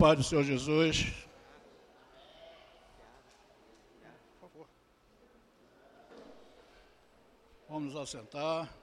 paz 0.00 0.16
do 0.16 0.24
Senhor 0.24 0.42
Jesus. 0.42 1.12
Vamos 7.68 7.92
nos 7.92 7.96
assentar. 8.02 8.74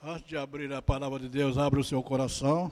Antes 0.00 0.28
de 0.28 0.36
abrir 0.36 0.72
a 0.72 0.80
palavra 0.80 1.18
de 1.18 1.28
Deus, 1.28 1.58
abra 1.58 1.80
o 1.80 1.84
seu 1.84 2.00
coração. 2.04 2.70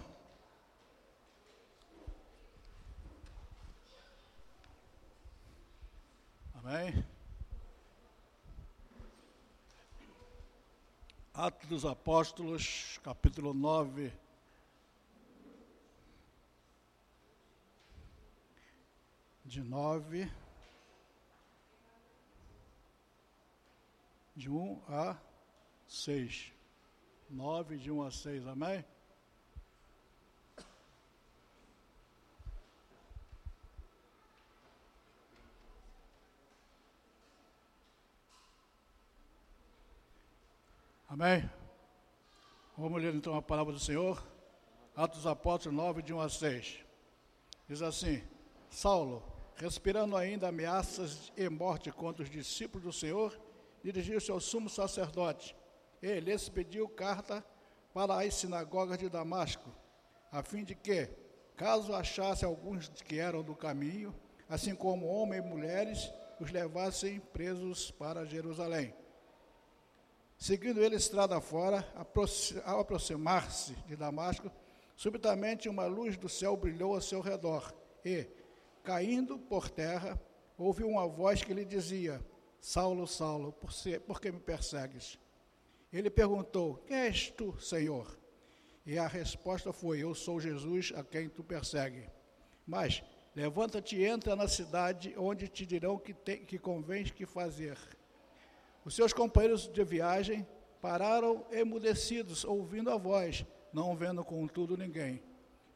Amém. 6.54 7.13
Atos 11.36 11.68
dos 11.68 11.84
Apóstolos, 11.84 13.00
capítulo 13.02 13.52
9. 13.52 14.12
De 19.44 19.60
9. 19.60 20.30
De 24.36 24.48
1 24.48 24.82
a 24.88 25.18
6. 25.88 26.52
9, 27.28 27.78
de 27.78 27.90
1 27.90 28.02
a 28.04 28.10
6, 28.12 28.46
amém? 28.46 28.84
Amém? 41.14 41.48
Vamos 42.76 43.00
ler 43.00 43.14
então 43.14 43.36
a 43.36 43.40
palavra 43.40 43.72
do 43.72 43.78
Senhor. 43.78 44.20
Atos 44.96 45.18
dos 45.18 45.26
Apóstolos 45.28 45.78
9, 45.78 46.02
de 46.02 46.12
1 46.12 46.20
a 46.20 46.28
6. 46.28 46.84
Diz 47.68 47.82
assim: 47.82 48.20
Saulo, 48.68 49.22
respirando 49.54 50.16
ainda 50.16 50.48
ameaças 50.48 51.32
e 51.36 51.48
morte 51.48 51.92
contra 51.92 52.24
os 52.24 52.28
discípulos 52.28 52.82
do 52.82 52.92
Senhor, 52.92 53.40
dirigiu-se 53.80 54.28
ao 54.32 54.40
sumo 54.40 54.68
sacerdote. 54.68 55.54
Ele 56.02 56.32
expediu 56.32 56.88
carta 56.88 57.46
para 57.92 58.20
as 58.20 58.34
sinagogas 58.34 58.98
de 58.98 59.08
Damasco, 59.08 59.70
a 60.32 60.42
fim 60.42 60.64
de 60.64 60.74
que, 60.74 61.08
caso 61.56 61.94
achasse 61.94 62.44
alguns 62.44 62.88
que 62.88 63.20
eram 63.20 63.40
do 63.40 63.54
caminho, 63.54 64.12
assim 64.48 64.74
como 64.74 65.06
homens 65.06 65.44
e 65.44 65.48
mulheres, 65.48 66.12
os 66.40 66.50
levassem 66.50 67.20
presos 67.20 67.92
para 67.92 68.26
Jerusalém. 68.26 68.92
Seguindo 70.36 70.82
ele 70.82 70.96
estrada 70.96 71.40
fora, 71.40 71.86
ao 72.64 72.80
aproximar-se 72.80 73.74
de 73.86 73.96
Damasco, 73.96 74.50
subitamente 74.96 75.68
uma 75.68 75.86
luz 75.86 76.16
do 76.16 76.28
céu 76.28 76.56
brilhou 76.56 76.94
ao 76.94 77.00
seu 77.00 77.20
redor 77.20 77.72
e, 78.04 78.26
caindo 78.82 79.38
por 79.38 79.70
terra, 79.70 80.20
ouviu 80.58 80.88
uma 80.88 81.06
voz 81.06 81.42
que 81.42 81.54
lhe 81.54 81.64
dizia: 81.64 82.24
Saulo, 82.60 83.06
Saulo, 83.06 83.52
por, 83.52 83.70
por 84.06 84.20
que 84.20 84.30
me 84.30 84.40
persegues? 84.40 85.18
Ele 85.92 86.10
perguntou: 86.10 86.76
Quem 86.86 86.96
és 86.96 87.30
tu, 87.30 87.58
Senhor? 87.60 88.18
E 88.84 88.98
a 88.98 89.06
resposta 89.06 89.72
foi: 89.72 90.02
Eu 90.02 90.14
sou 90.14 90.40
Jesus 90.40 90.92
a 90.94 91.02
quem 91.02 91.28
tu 91.28 91.42
persegue. 91.42 92.08
Mas 92.66 93.02
levanta-te 93.34 93.96
e 93.96 94.04
entra 94.04 94.34
na 94.34 94.48
cidade, 94.48 95.14
onde 95.16 95.48
te 95.48 95.64
dirão 95.64 95.98
que, 95.98 96.12
tem, 96.12 96.44
que 96.44 96.58
convém 96.58 97.04
que 97.04 97.24
fazer. 97.24 97.78
Os 98.84 98.94
seus 98.94 99.12
companheiros 99.12 99.66
de 99.66 99.82
viagem 99.82 100.46
pararam 100.80 101.46
emudecidos, 101.50 102.44
ouvindo 102.44 102.90
a 102.90 102.98
voz, 102.98 103.46
não 103.72 103.96
vendo 103.96 104.22
contudo 104.22 104.76
ninguém. 104.76 105.22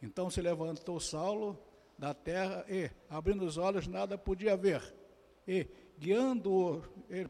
Então 0.02 0.28
se 0.28 0.42
levantou 0.42 1.00
Saulo 1.00 1.58
da 1.98 2.12
terra 2.12 2.64
e, 2.68 2.90
abrindo 3.08 3.44
os 3.44 3.56
olhos, 3.56 3.86
nada 3.86 4.18
podia 4.18 4.56
ver. 4.56 4.94
E, 5.46 5.66
guiando-o 5.98 6.82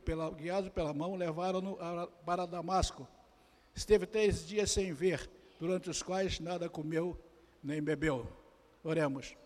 pela, 0.05 0.31
guiado 0.31 0.71
pela 0.73 0.93
mão, 0.93 1.15
levaram-no 1.15 1.79
para 2.27 2.45
Damasco. 2.45 3.07
Esteve 3.73 4.05
três 4.07 4.45
dias 4.45 4.73
sem 4.73 4.93
ver, 4.93 5.31
durante 5.61 5.89
os 5.89 6.03
quais 6.03 6.41
nada 6.41 6.69
comeu 6.69 7.17
nem 7.63 7.81
bebeu. 7.81 8.27
Oremos. 8.83 9.37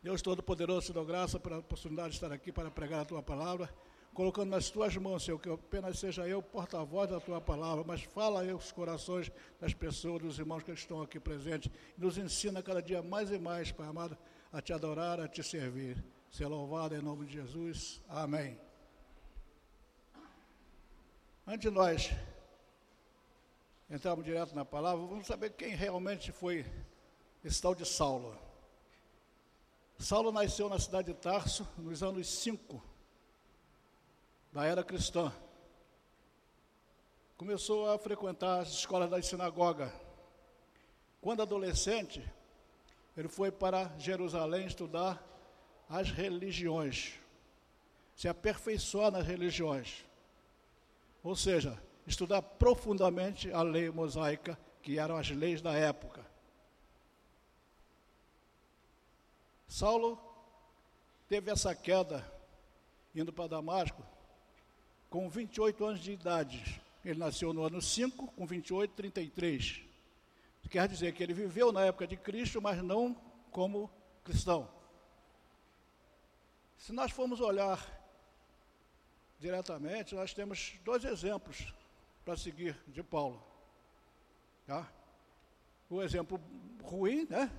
Deus 0.00 0.22
Todo-Poderoso, 0.22 0.86
te 0.86 0.92
dou 0.92 1.04
graça 1.04 1.40
pela 1.40 1.58
oportunidade 1.58 2.10
de 2.10 2.14
estar 2.14 2.32
aqui 2.32 2.52
para 2.52 2.70
pregar 2.70 3.00
a 3.00 3.04
tua 3.04 3.22
palavra 3.22 3.68
colocando 4.14 4.50
nas 4.50 4.70
tuas 4.70 4.96
mãos, 4.96 5.24
Senhor, 5.24 5.38
que 5.38 5.48
apenas 5.48 5.98
seja 5.98 6.26
eu 6.26 6.42
porta-voz 6.42 7.10
da 7.10 7.20
tua 7.20 7.40
palavra, 7.40 7.84
mas 7.86 8.02
fala 8.02 8.40
aí 8.40 8.52
os 8.52 8.72
corações 8.72 9.30
das 9.60 9.72
pessoas, 9.72 10.22
dos 10.22 10.38
irmãos 10.38 10.62
que 10.62 10.72
estão 10.72 11.00
aqui 11.00 11.20
presentes, 11.20 11.70
e 11.96 12.00
nos 12.00 12.18
ensina 12.18 12.62
cada 12.62 12.82
dia 12.82 13.02
mais 13.02 13.30
e 13.30 13.38
mais, 13.38 13.70
Pai 13.70 13.86
amado, 13.86 14.18
a 14.52 14.60
te 14.60 14.72
adorar, 14.72 15.20
a 15.20 15.28
te 15.28 15.42
servir. 15.42 16.02
Ser 16.30 16.46
louvado 16.46 16.94
em 16.94 17.02
nome 17.02 17.26
de 17.26 17.34
Jesus. 17.34 18.00
Amém. 18.08 18.58
Antes 21.46 21.68
de 21.68 21.70
nós 21.70 22.10
entrarmos 23.88 24.24
direto 24.24 24.54
na 24.54 24.64
palavra, 24.64 25.04
vamos 25.04 25.26
saber 25.26 25.50
quem 25.50 25.74
realmente 25.74 26.30
foi 26.30 26.64
esse 27.44 27.60
tal 27.60 27.74
de 27.74 27.84
Saulo. 27.84 28.36
Saulo 29.98 30.30
nasceu 30.30 30.68
na 30.68 30.78
cidade 30.78 31.12
de 31.12 31.18
Tarso 31.18 31.68
nos 31.76 32.02
anos 32.02 32.28
5 32.28 32.89
da 34.52 34.64
era 34.64 34.82
cristã. 34.82 35.32
Começou 37.36 37.90
a 37.90 37.98
frequentar 37.98 38.60
as 38.60 38.68
escolas 38.68 39.08
da 39.08 39.22
sinagoga. 39.22 39.92
Quando 41.20 41.42
adolescente, 41.42 42.22
ele 43.16 43.28
foi 43.28 43.50
para 43.50 43.96
Jerusalém 43.98 44.66
estudar 44.66 45.22
as 45.88 46.10
religiões, 46.10 47.14
se 48.14 48.28
aperfeiçoar 48.28 49.10
nas 49.10 49.26
religiões. 49.26 50.04
Ou 51.22 51.36
seja, 51.36 51.80
estudar 52.06 52.42
profundamente 52.42 53.50
a 53.52 53.62
lei 53.62 53.90
mosaica, 53.90 54.58
que 54.82 54.98
eram 54.98 55.16
as 55.16 55.30
leis 55.30 55.60
da 55.60 55.72
época. 55.74 56.24
Saulo 59.68 60.18
teve 61.28 61.50
essa 61.50 61.74
queda 61.74 62.26
indo 63.14 63.32
para 63.32 63.48
Damasco 63.48 64.02
com 65.10 65.28
28 65.28 65.84
anos 65.84 66.00
de 66.00 66.12
idade. 66.12 66.80
Ele 67.04 67.18
nasceu 67.18 67.52
no 67.52 67.64
ano 67.64 67.82
5, 67.82 68.28
com 68.28 68.46
28, 68.46 68.94
33. 68.94 69.82
Quer 70.70 70.86
dizer 70.86 71.12
que 71.12 71.22
ele 71.22 71.34
viveu 71.34 71.72
na 71.72 71.84
época 71.84 72.06
de 72.06 72.16
Cristo, 72.16 72.62
mas 72.62 72.80
não 72.80 73.14
como 73.50 73.90
cristão. 74.22 74.70
Se 76.78 76.92
nós 76.92 77.10
formos 77.10 77.40
olhar 77.40 77.84
diretamente, 79.40 80.14
nós 80.14 80.32
temos 80.32 80.78
dois 80.84 81.04
exemplos 81.04 81.74
para 82.24 82.36
seguir 82.36 82.78
de 82.86 83.02
Paulo. 83.02 83.42
Tá? 84.66 84.88
O 85.88 86.00
exemplo 86.00 86.40
ruim, 86.84 87.26
né? 87.28 87.50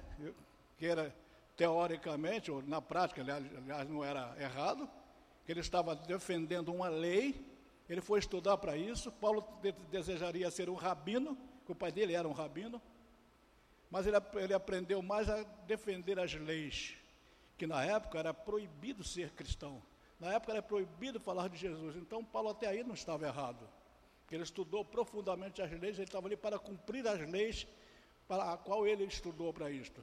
que 0.78 0.86
era 0.86 1.14
teoricamente, 1.58 2.50
ou 2.50 2.62
na 2.64 2.82
prática, 2.82 3.22
aliás, 3.22 3.90
não 3.90 4.04
era 4.04 4.36
errado, 4.40 4.90
que 5.46 5.52
ele 5.52 5.60
estava 5.60 5.96
defendendo 5.96 6.74
uma 6.74 6.90
lei, 6.90 7.46
ele 7.90 8.02
foi 8.02 8.20
estudar 8.20 8.58
para 8.58 8.78
isso. 8.78 9.12
Paulo 9.12 9.44
de 9.62 9.72
desejaria 9.92 10.50
ser 10.52 10.70
um 10.70 10.76
rabino, 10.76 11.38
que 11.66 11.72
o 11.72 11.76
pai 11.76 11.92
dele 11.92 12.14
era 12.14 12.28
um 12.28 12.32
rabino, 12.32 12.82
mas 13.90 14.08
ele, 14.08 14.18
ele 14.36 14.54
aprendeu 14.54 15.02
mais 15.02 15.30
a 15.30 15.44
defender 15.68 16.20
as 16.20 16.34
leis, 16.34 16.96
que 17.58 17.68
na 17.68 17.84
época 17.84 18.20
era 18.20 18.34
proibido 18.34 19.04
ser 19.04 19.32
cristão. 19.32 19.82
Na 20.20 20.34
época 20.34 20.54
era 20.54 20.62
proibido 20.62 21.20
falar 21.20 21.50
de 21.50 21.58
Jesus. 21.58 21.96
Então 21.96 22.24
Paulo 22.24 22.50
até 22.50 22.68
aí 22.68 22.84
não 22.84 22.94
estava 22.94 23.26
errado. 23.26 23.68
Ele 24.32 24.44
estudou 24.44 24.86
profundamente 24.86 25.62
as 25.62 25.70
leis, 25.72 25.98
ele 25.98 26.04
estava 26.04 26.28
ali 26.28 26.38
para 26.38 26.58
cumprir 26.58 27.06
as 27.06 27.20
leis 27.30 27.68
para 28.28 28.54
a 28.54 28.58
qual 28.58 28.88
ele 28.88 29.04
estudou 29.04 29.52
para 29.52 29.70
isto. 29.70 30.02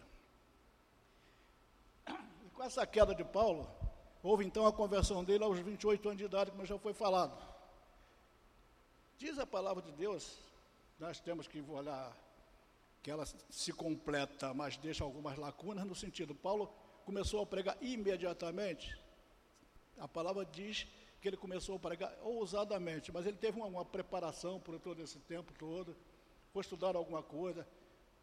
E 2.06 2.50
com 2.50 2.62
essa 2.62 2.87
queda 2.87 3.14
de 3.14 3.25
Paulo, 3.25 3.67
Houve 4.23 4.44
então 4.44 4.67
a 4.67 4.73
conversão 4.73 5.23
dele 5.25 5.44
aos 5.44 5.59
28 5.59 6.09
anos 6.09 6.19
de 6.19 6.25
idade, 6.25 6.50
como 6.50 6.67
já 6.67 6.79
foi 6.79 6.93
falado. 6.93 7.37
Diz 9.17 9.38
a 9.38 9.47
palavra 9.47 9.82
de 9.82 9.93
Deus, 9.93 10.38
nós 10.99 11.20
temos 11.20 11.47
que 11.47 11.61
olhar 11.61 12.17
que 13.03 13.11
ela 13.11 13.25
se 13.26 13.73
completa, 13.73 14.53
mas 14.53 14.76
deixa 14.76 15.05
algumas 15.05 15.38
lacunas 15.38 15.87
no 15.87 15.94
sentido. 15.94 16.35
Paulo 16.35 16.73
começou 17.05 17.41
a 17.41 17.47
pregar 17.47 17.76
imediatamente. 17.81 18.99
A 19.97 20.09
palavra 20.09 20.44
diz 20.44 20.87
que 21.21 21.29
ele 21.29 21.37
começou 21.37 21.76
a 21.76 21.79
pregar 21.79 22.17
ousadamente, 22.23 23.11
mas 23.12 23.26
ele 23.26 23.37
teve 23.37 23.59
uma, 23.59 23.67
uma 23.67 23.85
preparação 23.85 24.61
por 24.61 24.79
todo 24.79 25.03
esse 25.03 25.19
tempo 25.21 25.53
todo, 25.55 25.97
foi 26.53 26.61
estudar 26.61 26.97
alguma 26.97 27.23
coisa, 27.23 27.67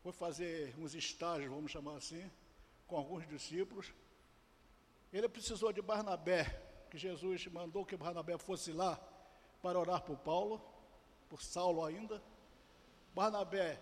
foi 0.01 0.11
fazer 0.11 0.75
uns 0.77 0.93
estágios, 0.93 1.49
vamos 1.49 1.71
chamar 1.71 1.95
assim, 1.95 2.29
com 2.87 2.95
alguns 2.95 3.27
discípulos. 3.27 3.93
Ele 5.15 5.29
precisou 5.29 5.71
de 5.71 5.81
Barnabé, 5.81 6.43
que 6.89 6.97
Jesus 6.97 7.47
mandou 7.47 7.85
que 7.85 7.95
Barnabé 7.95 8.37
fosse 8.37 8.73
lá 8.73 8.99
para 9.61 9.79
orar 9.79 10.01
por 10.01 10.17
Paulo, 10.17 10.61
por 11.29 11.41
Saulo 11.41 11.85
ainda. 11.85 12.21
Barnabé 13.13 13.81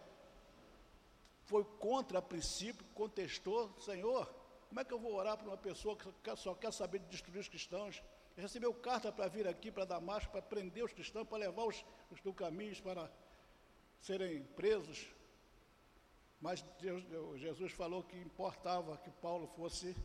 foi 1.46 1.66
contra 1.80 2.20
a 2.20 2.22
princípio, 2.22 2.86
contestou, 2.94 3.74
Senhor, 3.80 4.32
como 4.70 4.80
é 4.80 4.86
que 4.86 4.94
eu 4.94 5.00
vou 5.00 5.16
orar 5.16 5.36
para 5.36 5.48
uma 5.48 5.58
pessoa 5.58 5.98
que 5.98 6.36
só 6.36 6.54
quer 6.54 6.72
saber 6.72 7.00
de 7.00 7.08
destruir 7.08 7.40
os 7.40 7.50
cristãos? 7.50 8.04
Recebeu 8.38 8.72
carta 8.72 9.12
para 9.12 9.28
vir 9.28 9.48
aqui 9.48 9.72
para 9.72 9.86
Damasco, 9.86 10.32
para 10.32 10.42
prender 10.44 10.84
os 10.84 10.94
cristãos, 10.94 11.28
para 11.28 11.40
levar 11.40 11.64
os, 11.64 11.84
os 12.12 12.22
do 12.22 12.32
caminho 12.32 12.80
para 12.84 13.12
serem 14.00 14.44
presos. 14.56 15.08
Mas 16.40 16.62
Deus, 16.80 17.04
Jesus 17.40 17.72
falou 17.72 18.04
que 18.04 18.18
importava 18.18 19.00
que 19.00 19.10
Paulo 19.10 19.48
fosse 19.48 19.96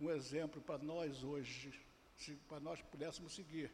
um 0.00 0.10
exemplo 0.10 0.60
para 0.62 0.78
nós 0.78 1.24
hoje, 1.24 1.72
para 2.48 2.60
nós 2.60 2.80
pudéssemos 2.82 3.34
seguir. 3.34 3.72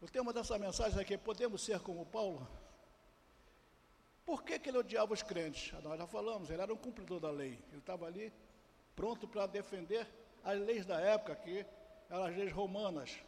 O 0.00 0.06
tema 0.08 0.32
dessa 0.32 0.58
mensagem 0.58 1.04
é: 1.08 1.16
podemos 1.16 1.62
ser 1.62 1.80
como 1.80 2.06
Paulo? 2.06 2.46
Por 4.24 4.42
que, 4.42 4.58
que 4.58 4.68
ele 4.68 4.78
odiava 4.78 5.12
os 5.12 5.22
crentes? 5.22 5.72
Ah, 5.74 5.80
nós 5.80 5.98
já 5.98 6.06
falamos, 6.06 6.48
ele 6.48 6.62
era 6.62 6.72
um 6.72 6.76
cumpridor 6.76 7.20
da 7.20 7.30
lei. 7.30 7.58
Ele 7.70 7.78
estava 7.78 8.06
ali 8.06 8.32
pronto 8.96 9.28
para 9.28 9.46
defender 9.46 10.06
as 10.42 10.58
leis 10.58 10.86
da 10.86 11.00
época, 11.00 11.36
que 11.36 11.66
eram 12.08 12.24
as 12.24 12.36
leis 12.36 12.52
romanas. 12.52 13.18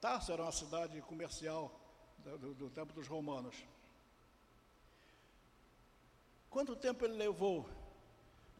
Tarso 0.00 0.32
era 0.32 0.42
uma 0.42 0.52
cidade 0.52 1.00
comercial 1.02 1.78
do, 2.18 2.38
do, 2.38 2.54
do 2.54 2.70
tempo 2.70 2.92
dos 2.92 3.06
romanos. 3.06 3.56
Quanto 6.48 6.74
tempo 6.74 7.04
ele 7.04 7.14
levou 7.14 7.68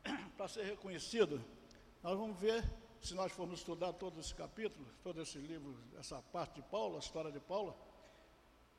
para 0.36 0.46
ser 0.46 0.64
reconhecido? 0.64 1.42
Nós 2.02 2.16
vamos 2.16 2.40
ver, 2.40 2.64
se 3.02 3.14
nós 3.14 3.30
formos 3.30 3.58
estudar 3.58 3.92
todo 3.92 4.18
esse 4.18 4.34
capítulo, 4.34 4.86
todo 5.02 5.20
esse 5.20 5.36
livro, 5.36 5.76
essa 5.98 6.22
parte 6.32 6.54
de 6.54 6.62
Paulo, 6.62 6.96
a 6.96 6.98
história 6.98 7.30
de 7.30 7.38
Paulo, 7.38 7.76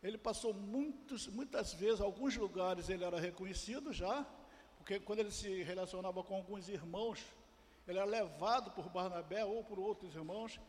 ele 0.01 0.17
passou 0.17 0.55
muitos, 0.55 1.27
muitas 1.27 1.71
vezes, 1.73 2.01
alguns 2.01 2.35
lugares 2.35 2.89
ele 2.89 3.03
era 3.03 3.19
reconhecido 3.19 3.93
já, 3.93 4.25
porque 4.75 4.99
quando 4.99 5.19
ele 5.19 5.29
se 5.29 5.61
relacionava 5.61 6.23
com 6.23 6.35
alguns 6.35 6.67
irmãos, 6.67 7.23
ele 7.87 7.99
era 7.99 8.07
levado 8.07 8.71
por 8.71 8.89
Barnabé 8.89 9.45
ou 9.45 9.63
por 9.63 9.77
outros 9.77 10.15
irmãos. 10.15 10.59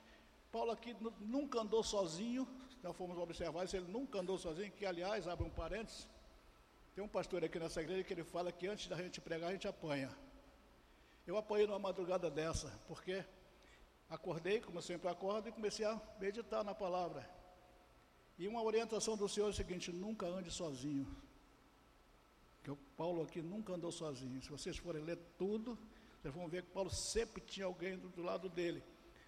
Paulo 0.51 0.73
aqui 0.73 0.95
nunca 1.21 1.61
andou 1.61 1.83
sozinho, 1.83 2.47
nós 2.83 2.95
fomos 2.95 3.17
observar 3.17 3.65
isso, 3.65 3.77
ele 3.77 3.91
nunca 3.91 4.19
andou 4.21 4.37
sozinho, 4.37 4.71
que 4.71 4.85
aliás, 4.85 5.27
abre 5.27 5.47
um 5.47 5.51
parênteses, 5.51 6.07
tem 6.95 7.03
um 7.03 7.09
pastor 7.09 7.43
aqui 7.43 7.59
nessa 7.59 7.81
igreja 7.81 8.05
que 8.05 8.13
ele 8.13 8.25
fala 8.25 8.53
que 8.53 8.67
antes 8.67 8.89
da 8.89 8.97
gente 8.97 9.23
pregar, 9.23 9.49
a 9.49 9.53
gente 9.53 9.67
apanha. 9.67 10.15
Eu 11.27 11.37
apanhei 11.37 11.67
numa 11.67 11.79
madrugada 11.79 12.31
dessa, 12.31 12.69
porque 12.89 13.25
acordei, 14.09 14.61
como 14.61 14.79
eu 14.79 14.83
sempre 14.83 15.09
acordo, 15.09 15.49
e 15.49 15.53
comecei 15.53 15.87
a 15.87 16.01
meditar 16.19 16.65
na 16.65 16.75
palavra. 16.75 17.29
E 18.39 18.49
uma 18.49 18.63
orientação 18.63 19.17
do 19.17 19.29
Senhor 19.29 19.47
é 19.47 19.51
o 19.51 19.55
seguinte: 19.55 19.93
nunca 19.93 20.27
ande 20.27 20.51
sozinho. 20.51 21.07
Que 22.63 22.71
o 22.71 22.77
Paulo 22.97 23.23
aqui 23.23 23.43
nunca 23.43 23.73
andou 23.73 23.93
sozinho. 23.93 24.43
Se 24.43 24.51
vocês 24.51 24.77
forem 24.77 25.03
ler 25.03 25.19
tudo, 25.39 25.79
vocês 26.21 26.35
vão 26.35 26.49
ver 26.49 26.63
que 26.63 26.71
Paulo 26.71 26.91
sempre 26.91 27.41
tinha 27.41 27.67
alguém 27.67 27.99
do, 27.99 28.09
do 28.09 28.23
lado 28.23 28.49
dele. 28.49 28.83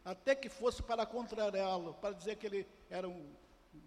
Até 0.05 0.35
que 0.35 0.49
fosse 0.49 0.83
para 0.83 1.07
contrariá-lo, 1.07 1.95
para 1.95 2.15
dizer 2.15 2.37
que 2.37 2.47
ele 2.47 2.67
era 2.91 3.09
um 3.09 3.35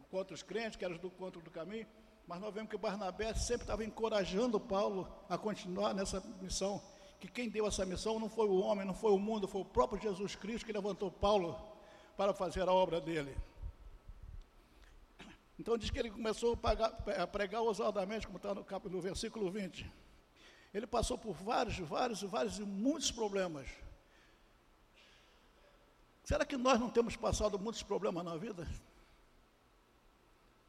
contra 0.09 0.33
os 0.33 0.43
crentes, 0.43 0.75
que 0.75 0.83
era 0.83 0.97
do 0.97 1.09
contra 1.11 1.41
do 1.41 1.51
caminho. 1.51 1.87
Mas 2.25 2.41
nós 2.41 2.53
vemos 2.53 2.69
que 2.69 2.77
Barnabé 2.77 3.33
sempre 3.33 3.63
estava 3.63 3.85
encorajando 3.85 4.59
Paulo 4.59 5.13
a 5.29 5.37
continuar 5.37 5.93
nessa 5.93 6.19
missão. 6.41 6.81
Que 7.19 7.27
quem 7.27 7.49
deu 7.49 7.65
essa 7.65 7.85
missão 7.85 8.19
não 8.19 8.29
foi 8.29 8.47
o 8.47 8.59
homem, 8.59 8.85
não 8.85 8.93
foi 8.93 9.11
o 9.11 9.17
mundo, 9.17 9.47
foi 9.47 9.61
o 9.61 9.65
próprio 9.65 10.01
Jesus 10.01 10.35
Cristo 10.35 10.65
que 10.65 10.71
levantou 10.71 11.11
Paulo 11.11 11.59
para 12.15 12.33
fazer 12.33 12.67
a 12.67 12.71
obra 12.71 13.01
dele. 13.01 13.35
Então 15.59 15.77
diz 15.77 15.89
que 15.89 15.97
ele 15.97 16.11
começou 16.11 16.53
a, 16.53 16.57
pagar, 16.57 16.93
a 17.19 17.25
pregar 17.25 17.61
ousadamente, 17.61 18.27
como 18.27 18.37
está 18.37 18.53
no, 18.53 18.63
no 18.63 19.01
versículo 19.01 19.49
20. 19.49 19.91
Ele 20.73 20.85
passou 20.85 21.17
por 21.17 21.33
vários, 21.33 21.77
vários, 21.79 22.21
vários 22.21 22.59
e 22.59 22.63
muitos 22.63 23.11
problemas. 23.11 23.67
Será 26.23 26.45
que 26.45 26.57
nós 26.57 26.79
não 26.79 26.89
temos 26.89 27.15
passado 27.15 27.57
muitos 27.57 27.81
problemas 27.81 28.23
na 28.23 28.37
vida? 28.37 28.67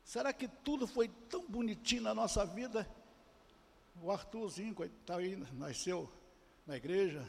Será 0.04 0.32
que 0.32 0.48
tudo 0.48 0.86
foi 0.86 1.08
tão 1.28 1.46
bonitinho 1.46 2.02
na 2.02 2.14
nossa 2.14 2.46
vida? 2.46 2.88
O 4.00 4.10
Arthurzinho, 4.10 4.74
está 4.84 5.16
aí, 5.16 5.36
nasceu 5.52 6.10
na 6.68 6.76
igreja, 6.76 7.26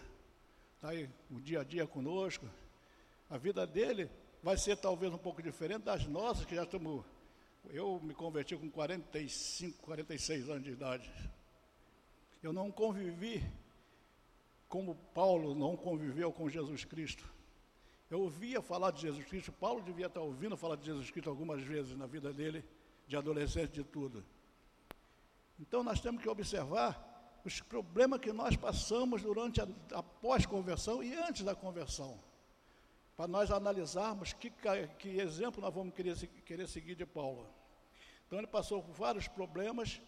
está 0.75 0.89
aí 0.89 1.09
o 1.31 1.39
dia 1.39 1.61
a 1.61 1.63
dia 1.63 1.87
conosco. 1.87 2.45
A 3.29 3.37
vida 3.37 3.65
dele 3.65 4.11
vai 4.43 4.57
ser 4.57 4.75
talvez 4.75 5.13
um 5.13 5.17
pouco 5.17 5.41
diferente 5.41 5.83
das 5.83 6.05
nossas, 6.05 6.45
que 6.45 6.55
já 6.55 6.63
estamos 6.63 7.05
eu 7.69 8.01
me 8.03 8.13
converti 8.13 8.55
com 8.57 8.69
45, 8.69 9.81
46 9.81 10.49
anos 10.49 10.63
de 10.63 10.71
idade. 10.71 11.09
Eu 12.43 12.51
não 12.51 12.69
convivi 12.69 13.41
como 14.67 14.95
Paulo 15.13 15.55
não 15.55 15.75
conviveu 15.77 16.33
com 16.33 16.49
Jesus 16.49 16.83
Cristo. 16.83 17.23
Eu 18.09 18.21
ouvia 18.21 18.61
falar 18.61 18.91
de 18.91 19.01
Jesus 19.01 19.23
Cristo, 19.25 19.53
Paulo 19.53 19.81
devia 19.81 20.07
estar 20.07 20.21
ouvindo 20.21 20.57
falar 20.57 20.75
de 20.75 20.85
Jesus 20.85 21.09
Cristo 21.11 21.29
algumas 21.29 21.61
vezes 21.61 21.97
na 21.97 22.05
vida 22.05 22.33
dele, 22.33 22.63
de 23.07 23.15
adolescente, 23.15 23.71
de 23.71 23.83
tudo. 23.85 24.25
Então 25.57 25.81
nós 25.81 26.01
temos 26.01 26.21
que 26.21 26.27
observar 26.27 27.08
os 27.45 27.61
problemas 27.61 28.19
que 28.19 28.31
nós 28.31 28.55
passamos 28.55 29.21
durante 29.21 29.61
a, 29.61 29.67
a 29.93 30.03
pós-conversão 30.03 31.03
e 31.03 31.13
antes 31.13 31.43
da 31.43 31.55
conversão. 31.55 32.19
Para 33.15 33.27
nós 33.27 33.51
analisarmos 33.51 34.33
que, 34.33 34.51
que 34.97 35.09
exemplo 35.19 35.61
nós 35.61 35.73
vamos 35.73 35.93
querer, 35.93 36.15
querer 36.45 36.67
seguir 36.67 36.95
de 36.95 37.05
Paulo. 37.05 37.47
Então 38.25 38.39
ele 38.39 38.47
passou 38.47 38.81
por 38.81 38.93
vários 38.93 39.27
problemas. 39.27 40.01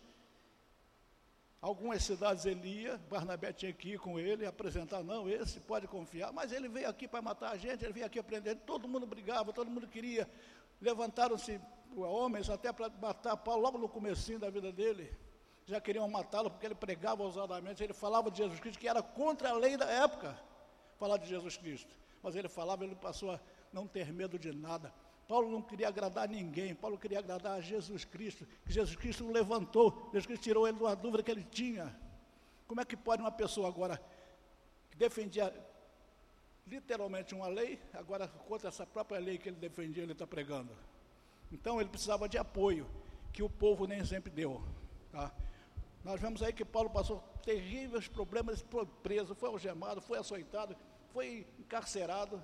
Algumas 1.59 2.03
cidades 2.03 2.45
ele 2.45 2.83
ia, 2.83 2.97
Barnabé 3.09 3.53
tinha 3.53 3.71
que 3.71 3.93
ir 3.93 3.99
com 3.99 4.19
ele, 4.19 4.45
apresentar, 4.45 5.03
não, 5.03 5.29
esse 5.29 5.59
pode 5.59 5.87
confiar, 5.87 6.31
mas 6.33 6.51
ele 6.51 6.67
veio 6.67 6.89
aqui 6.89 7.07
para 7.07 7.21
matar 7.21 7.51
a 7.51 7.57
gente, 7.57 7.83
ele 7.83 7.93
veio 7.93 8.05
aqui 8.05 8.17
aprender, 8.17 8.55
todo 8.55 8.87
mundo 8.87 9.05
brigava, 9.05 9.53
todo 9.53 9.69
mundo 9.69 9.87
queria, 9.87 10.27
levantaram-se 10.81 11.61
homens 11.95 12.49
até 12.49 12.73
para 12.73 12.89
matar 12.89 13.37
Paulo 13.37 13.61
logo 13.61 13.77
no 13.77 13.87
comecinho 13.87 14.39
da 14.39 14.49
vida 14.49 14.71
dele, 14.71 15.15
já 15.65 15.79
queriam 15.79 16.07
matá-lo 16.09 16.49
porque 16.49 16.65
ele 16.65 16.75
pregava 16.75 17.23
ousadamente, 17.23 17.83
ele 17.83 17.93
falava 17.93 18.29
de 18.29 18.37
Jesus 18.37 18.59
Cristo, 18.59 18.79
que 18.79 18.87
era 18.87 19.01
contra 19.01 19.49
a 19.49 19.53
lei 19.53 19.77
da 19.77 19.85
época, 19.85 20.37
falar 20.97 21.17
de 21.17 21.27
Jesus 21.27 21.57
Cristo 21.57 22.01
mas 22.21 22.35
ele 22.35 22.47
falava, 22.47 22.83
ele 22.83 22.95
passou 22.95 23.31
a 23.31 23.39
não 23.73 23.87
ter 23.87 24.11
medo 24.13 24.37
de 24.37 24.53
nada. 24.53 24.93
Paulo 25.27 25.49
não 25.49 25.61
queria 25.61 25.87
agradar 25.87 26.27
ninguém, 26.27 26.75
Paulo 26.75 26.97
queria 26.97 27.19
agradar 27.19 27.57
a 27.57 27.61
Jesus 27.61 28.03
Cristo, 28.03 28.45
que 28.65 28.71
Jesus 28.71 28.95
Cristo 28.95 29.25
o 29.25 29.31
levantou, 29.31 30.09
Jesus 30.11 30.25
Cristo 30.25 30.43
tirou 30.43 30.67
ele 30.67 30.77
de 30.77 30.83
uma 30.83 30.95
dúvida 30.95 31.23
que 31.23 31.31
ele 31.31 31.43
tinha. 31.43 31.95
Como 32.67 32.81
é 32.81 32.85
que 32.85 32.97
pode 32.97 33.21
uma 33.21 33.31
pessoa 33.31 33.67
agora 33.67 34.01
que 34.89 34.97
defendia 34.97 35.53
literalmente 36.67 37.33
uma 37.33 37.47
lei, 37.47 37.81
agora 37.93 38.27
contra 38.27 38.67
essa 38.67 38.85
própria 38.85 39.19
lei 39.19 39.37
que 39.37 39.49
ele 39.49 39.57
defendia, 39.57 40.03
ele 40.03 40.11
está 40.11 40.27
pregando? 40.27 40.71
Então 41.51 41.79
ele 41.79 41.89
precisava 41.89 42.27
de 42.27 42.37
apoio, 42.37 42.89
que 43.31 43.41
o 43.41 43.49
povo 43.49 43.87
nem 43.87 44.03
sempre 44.05 44.29
deu. 44.29 44.61
Tá? 45.11 45.33
Nós 46.03 46.19
vemos 46.19 46.41
aí 46.41 46.51
que 46.51 46.65
Paulo 46.65 46.89
passou 46.89 47.19
terríveis 47.43 48.07
problemas, 48.07 48.61
foi 48.69 48.85
preso, 49.03 49.35
foi 49.35 49.49
algemado, 49.49 50.01
foi 50.01 50.17
açoitado, 50.17 50.75
foi 51.11 51.45
encarcerado. 51.59 52.41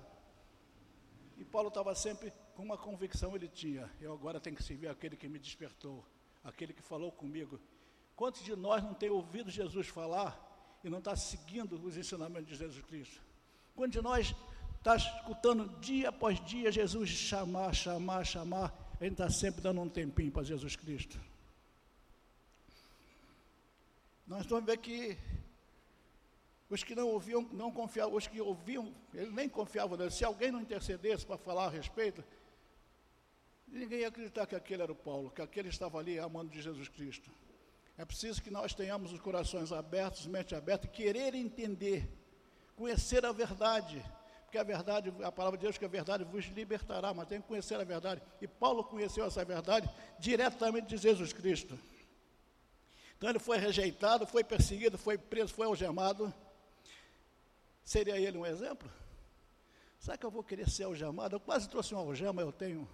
E 1.36 1.44
Paulo 1.44 1.68
estava 1.68 1.94
sempre 1.94 2.32
com 2.54 2.62
uma 2.62 2.76
convicção 2.76 3.34
ele 3.34 3.48
tinha, 3.48 3.90
eu 4.00 4.12
agora 4.12 4.40
tenho 4.40 4.56
que 4.56 4.62
servir 4.62 4.88
aquele 4.88 5.16
que 5.16 5.28
me 5.28 5.38
despertou, 5.38 6.04
aquele 6.42 6.72
que 6.72 6.82
falou 6.82 7.12
comigo. 7.12 7.60
Quantos 8.16 8.42
de 8.42 8.56
nós 8.56 8.82
não 8.82 8.94
tem 8.94 9.10
ouvido 9.10 9.50
Jesus 9.50 9.86
falar 9.86 10.36
e 10.82 10.90
não 10.90 10.98
está 10.98 11.14
seguindo 11.14 11.74
os 11.84 11.96
ensinamentos 11.96 12.48
de 12.48 12.56
Jesus 12.56 12.84
Cristo? 12.84 13.22
Quantos 13.76 13.92
de 13.92 14.02
nós 14.02 14.34
está 14.76 14.96
escutando 14.96 15.68
dia 15.80 16.08
após 16.08 16.44
dia 16.44 16.72
Jesus 16.72 17.10
chamar, 17.10 17.72
chamar, 17.74 18.24
chamar, 18.24 18.74
a 19.00 19.04
gente 19.04 19.12
está 19.12 19.30
sempre 19.30 19.60
dando 19.60 19.80
um 19.80 19.88
tempinho 19.88 20.32
para 20.32 20.42
Jesus 20.42 20.74
Cristo? 20.74 21.20
Nós 24.28 24.44
vamos 24.44 24.66
ver 24.66 24.76
que 24.76 25.16
os 26.68 26.84
que 26.84 26.94
não 26.94 27.08
ouviam, 27.08 27.48
não 27.50 27.72
confiavam, 27.72 28.14
os 28.14 28.26
que 28.26 28.38
ouviam, 28.42 28.94
ele 29.14 29.30
nem 29.30 29.48
confiava 29.48 29.96
nele. 29.96 30.10
Se 30.10 30.22
alguém 30.22 30.52
não 30.52 30.60
intercedesse 30.60 31.24
para 31.24 31.38
falar 31.38 31.64
a 31.64 31.70
respeito, 31.70 32.22
ninguém 33.66 34.00
ia 34.00 34.08
acreditar 34.08 34.46
que 34.46 34.54
aquele 34.54 34.82
era 34.82 34.92
o 34.92 34.94
Paulo, 34.94 35.30
que 35.30 35.40
aquele 35.40 35.70
estava 35.70 35.98
ali 35.98 36.18
amando 36.18 36.50
de 36.50 36.60
Jesus 36.60 36.88
Cristo. 36.88 37.30
É 37.96 38.04
preciso 38.04 38.42
que 38.42 38.50
nós 38.50 38.74
tenhamos 38.74 39.12
os 39.12 39.18
corações 39.18 39.72
abertos, 39.72 40.26
mente 40.26 40.54
aberta, 40.54 40.86
querer 40.86 41.34
entender, 41.34 42.06
conhecer 42.76 43.24
a 43.24 43.32
verdade. 43.32 44.04
Porque 44.44 44.58
a 44.58 44.62
verdade, 44.62 45.12
a 45.22 45.32
palavra 45.32 45.58
de 45.58 45.64
Deus 45.64 45.78
que 45.78 45.84
a 45.86 45.88
verdade 45.88 46.24
vos 46.24 46.44
libertará, 46.46 47.14
mas 47.14 47.28
tem 47.28 47.40
que 47.40 47.48
conhecer 47.48 47.80
a 47.80 47.84
verdade. 47.84 48.22
E 48.42 48.46
Paulo 48.46 48.84
conheceu 48.84 49.24
essa 49.24 49.42
verdade 49.42 49.88
diretamente 50.18 50.86
de 50.86 50.98
Jesus 50.98 51.32
Cristo. 51.32 51.78
Então 53.18 53.28
ele 53.30 53.40
foi 53.40 53.58
rejeitado, 53.58 54.24
foi 54.26 54.44
perseguido, 54.44 54.96
foi 54.96 55.18
preso, 55.18 55.52
foi 55.52 55.66
algemado. 55.66 56.32
Seria 57.84 58.16
ele 58.16 58.38
um 58.38 58.46
exemplo? 58.46 58.88
Será 59.98 60.16
que 60.16 60.24
eu 60.24 60.30
vou 60.30 60.44
querer 60.44 60.70
ser 60.70 60.84
algemado? 60.84 61.34
Eu 61.34 61.40
quase 61.40 61.68
trouxe 61.68 61.92
uma 61.92 62.00
algema, 62.00 62.40
eu 62.40 62.52
tenho 62.52 62.88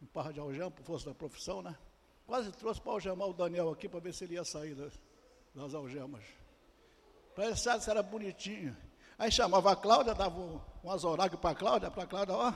um 0.00 0.06
par 0.06 0.32
de 0.32 0.38
algema 0.38 0.70
por 0.70 0.84
força 0.84 1.06
da 1.06 1.14
profissão, 1.14 1.60
né? 1.60 1.76
Quase 2.24 2.52
trouxe 2.52 2.80
para 2.80 2.92
algemar 2.92 3.28
o 3.28 3.34
Daniel 3.34 3.70
aqui 3.70 3.88
para 3.88 3.98
ver 3.98 4.14
se 4.14 4.22
ele 4.22 4.34
ia 4.34 4.44
sair 4.44 4.76
das, 4.76 4.92
das 5.52 5.74
algemas. 5.74 6.22
Para 7.34 7.46
ele 7.46 7.56
saber 7.56 7.82
se 7.82 7.90
era 7.90 8.02
bonitinho. 8.02 8.76
Aí 9.18 9.32
chamava 9.32 9.72
a 9.72 9.76
Cláudia, 9.76 10.14
dava 10.14 10.38
um, 10.38 10.60
um 10.84 10.90
azorague 10.92 11.36
para 11.36 11.50
a 11.50 11.54
Cláudia, 11.56 11.90
para 11.90 12.04
a 12.04 12.06
Cláudia, 12.06 12.36
ó, 12.36 12.52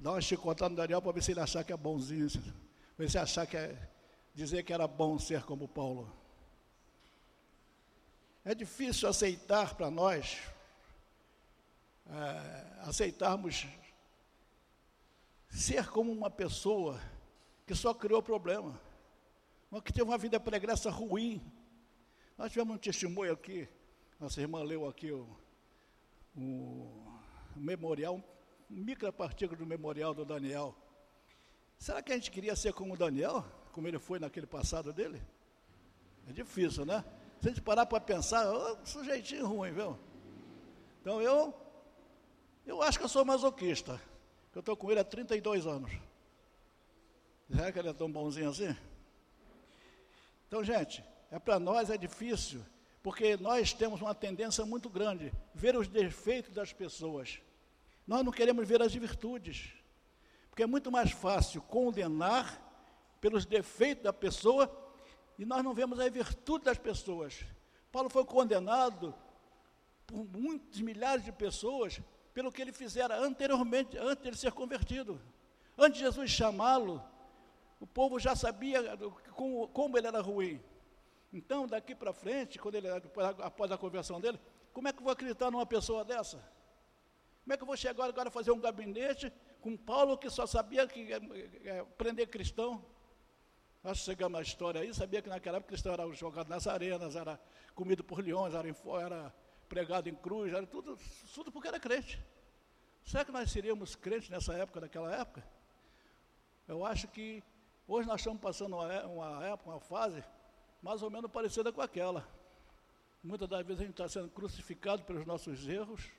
dá 0.00 0.10
uma 0.10 0.20
chicotada 0.20 0.70
no 0.70 0.76
Daniel 0.76 1.00
para 1.00 1.12
ver 1.12 1.22
se 1.22 1.30
ele 1.30 1.40
achar 1.40 1.62
que 1.62 1.72
é 1.72 1.76
bonzinho, 1.76 2.28
ver 2.98 3.08
se 3.08 3.16
achar 3.16 3.46
que 3.46 3.56
é, 3.56 3.78
dizer 4.34 4.64
que 4.64 4.72
era 4.72 4.86
bom 4.88 5.18
ser 5.18 5.44
como 5.44 5.68
Paulo. 5.68 6.12
É 8.44 8.54
difícil 8.54 9.08
aceitar 9.08 9.74
para 9.74 9.90
nós, 9.90 10.40
é, 12.06 12.80
aceitarmos 12.88 13.66
ser 15.48 15.88
como 15.88 16.12
uma 16.12 16.28
pessoa 16.28 17.00
que 17.64 17.74
só 17.74 17.94
criou 17.94 18.22
problema, 18.22 18.78
uma 19.70 19.80
que 19.80 19.92
teve 19.92 20.06
uma 20.06 20.18
vida 20.18 20.38
pregressa 20.38 20.90
ruim. 20.90 21.40
Nós 22.36 22.50
tivemos 22.50 22.74
um 22.74 22.78
testemunho 22.78 23.32
aqui, 23.32 23.68
nossa 24.18 24.40
irmã 24.40 24.62
leu 24.62 24.86
aqui 24.86 25.12
o, 25.12 25.26
o 26.36 27.20
memorial, 27.54 28.22
micropartículo 28.68 29.60
do 29.60 29.66
memorial 29.66 30.12
do 30.12 30.24
Daniel. 30.24 30.76
Será 31.78 32.02
que 32.02 32.12
a 32.12 32.16
gente 32.16 32.30
queria 32.30 32.56
ser 32.56 32.72
como 32.72 32.96
Daniel, 32.96 33.44
como 33.74 33.88
ele 33.88 33.98
foi 33.98 34.20
naquele 34.20 34.46
passado 34.46 34.92
dele? 34.92 35.20
É 36.28 36.32
difícil, 36.32 36.86
né? 36.86 37.04
Se 37.40 37.48
a 37.48 37.50
gente 37.50 37.60
parar 37.60 37.84
para 37.84 38.00
pensar, 38.00 38.48
oh, 38.48 38.86
sujeitinho 38.86 39.48
ruim, 39.48 39.72
viu? 39.72 39.98
Então 41.00 41.20
eu, 41.20 41.52
eu 42.64 42.80
acho 42.80 42.96
que 42.96 43.04
eu 43.04 43.08
sou 43.08 43.24
masoquista. 43.24 44.00
Eu 44.54 44.60
estou 44.60 44.76
com 44.76 44.92
ele 44.92 45.00
há 45.00 45.04
32 45.04 45.66
anos. 45.66 45.90
Será 47.50 47.72
que 47.72 47.78
ele 47.80 47.88
é 47.88 47.92
tão 47.92 48.10
bonzinho 48.10 48.48
assim? 48.48 48.74
Então, 50.46 50.62
gente, 50.62 51.04
é 51.28 51.40
para 51.40 51.58
nós 51.58 51.90
é 51.90 51.98
difícil, 51.98 52.64
porque 53.02 53.36
nós 53.36 53.72
temos 53.72 54.00
uma 54.00 54.14
tendência 54.14 54.64
muito 54.64 54.88
grande 54.88 55.32
ver 55.52 55.76
os 55.76 55.88
defeitos 55.88 56.54
das 56.54 56.72
pessoas. 56.72 57.40
Nós 58.06 58.24
não 58.24 58.30
queremos 58.30 58.68
ver 58.68 58.80
as 58.80 58.94
virtudes, 58.94 59.72
porque 60.48 60.62
é 60.62 60.66
muito 60.66 60.92
mais 60.92 61.10
fácil 61.10 61.60
condenar 61.60 62.63
pelos 63.24 63.46
defeitos 63.46 64.04
da 64.04 64.12
pessoa 64.12 64.70
e 65.38 65.46
nós 65.46 65.64
não 65.64 65.72
vemos 65.72 65.98
a 65.98 66.06
virtude 66.10 66.66
das 66.66 66.76
pessoas. 66.76 67.42
Paulo 67.90 68.10
foi 68.10 68.22
condenado 68.22 69.14
por 70.06 70.26
muitos 70.26 70.78
milhares 70.82 71.24
de 71.24 71.32
pessoas 71.32 72.02
pelo 72.34 72.52
que 72.52 72.60
ele 72.60 72.70
fizera 72.70 73.16
anteriormente, 73.18 73.96
antes 73.96 74.22
de 74.22 74.28
ele 74.28 74.36
ser 74.36 74.52
convertido. 74.52 75.18
Antes 75.78 76.00
de 76.00 76.04
Jesus 76.04 76.30
chamá-lo, 76.30 77.02
o 77.80 77.86
povo 77.86 78.18
já 78.18 78.36
sabia 78.36 78.94
como, 79.32 79.68
como 79.68 79.96
ele 79.96 80.06
era 80.06 80.20
ruim. 80.20 80.62
Então, 81.32 81.66
daqui 81.66 81.94
para 81.94 82.12
frente, 82.12 82.58
quando 82.58 82.74
ele, 82.74 82.88
após 82.90 83.72
a 83.72 83.78
conversão 83.78 84.20
dele, 84.20 84.38
como 84.70 84.86
é 84.86 84.92
que 84.92 84.98
eu 84.98 85.04
vou 85.04 85.12
acreditar 85.14 85.50
numa 85.50 85.64
pessoa 85.64 86.04
dessa? 86.04 86.36
Como 87.42 87.54
é 87.54 87.56
que 87.56 87.62
eu 87.62 87.66
vou 87.66 87.76
chegar 87.78 88.04
agora 88.04 88.28
a 88.28 88.30
fazer 88.30 88.50
um 88.50 88.60
gabinete 88.60 89.32
com 89.62 89.78
Paulo 89.78 90.18
que 90.18 90.28
só 90.28 90.46
sabia 90.46 90.86
que, 90.86 91.10
é, 91.10 91.20
é, 91.64 91.84
prender 91.96 92.28
cristão? 92.28 92.84
Nós 93.84 93.98
chegamos 93.98 94.32
na 94.32 94.40
história 94.40 94.80
aí, 94.80 94.94
sabia 94.94 95.20
que 95.20 95.28
naquela 95.28 95.58
época 95.58 95.68
cristão 95.68 95.92
era 95.92 96.10
jogado 96.14 96.48
nas 96.48 96.66
arenas, 96.66 97.16
era 97.16 97.38
comido 97.74 98.02
por 98.02 98.24
leões, 98.24 98.54
era, 98.54 98.66
era 99.02 99.34
pregado 99.68 100.08
em 100.08 100.14
cruz, 100.14 100.54
era 100.54 100.66
tudo, 100.66 100.98
tudo 101.34 101.52
porque 101.52 101.68
era 101.68 101.78
crente. 101.78 102.18
Será 103.04 103.26
que 103.26 103.30
nós 103.30 103.50
seríamos 103.50 103.94
crentes 103.94 104.30
nessa 104.30 104.54
época, 104.54 104.80
naquela 104.80 105.14
época? 105.14 105.46
Eu 106.66 106.82
acho 106.82 107.06
que 107.08 107.44
hoje 107.86 108.08
nós 108.08 108.22
estamos 108.22 108.40
passando 108.40 108.74
uma, 108.74 108.90
é, 108.90 109.04
uma 109.04 109.44
época, 109.44 109.68
uma 109.68 109.80
fase, 109.80 110.24
mais 110.80 111.02
ou 111.02 111.10
menos 111.10 111.30
parecida 111.30 111.70
com 111.70 111.82
aquela. 111.82 112.26
Muitas 113.22 113.46
das 113.46 113.66
vezes 113.66 113.82
a 113.82 113.84
gente 113.84 113.92
está 113.92 114.08
sendo 114.08 114.30
crucificado 114.30 115.02
pelos 115.02 115.26
nossos 115.26 115.68
erros, 115.68 116.10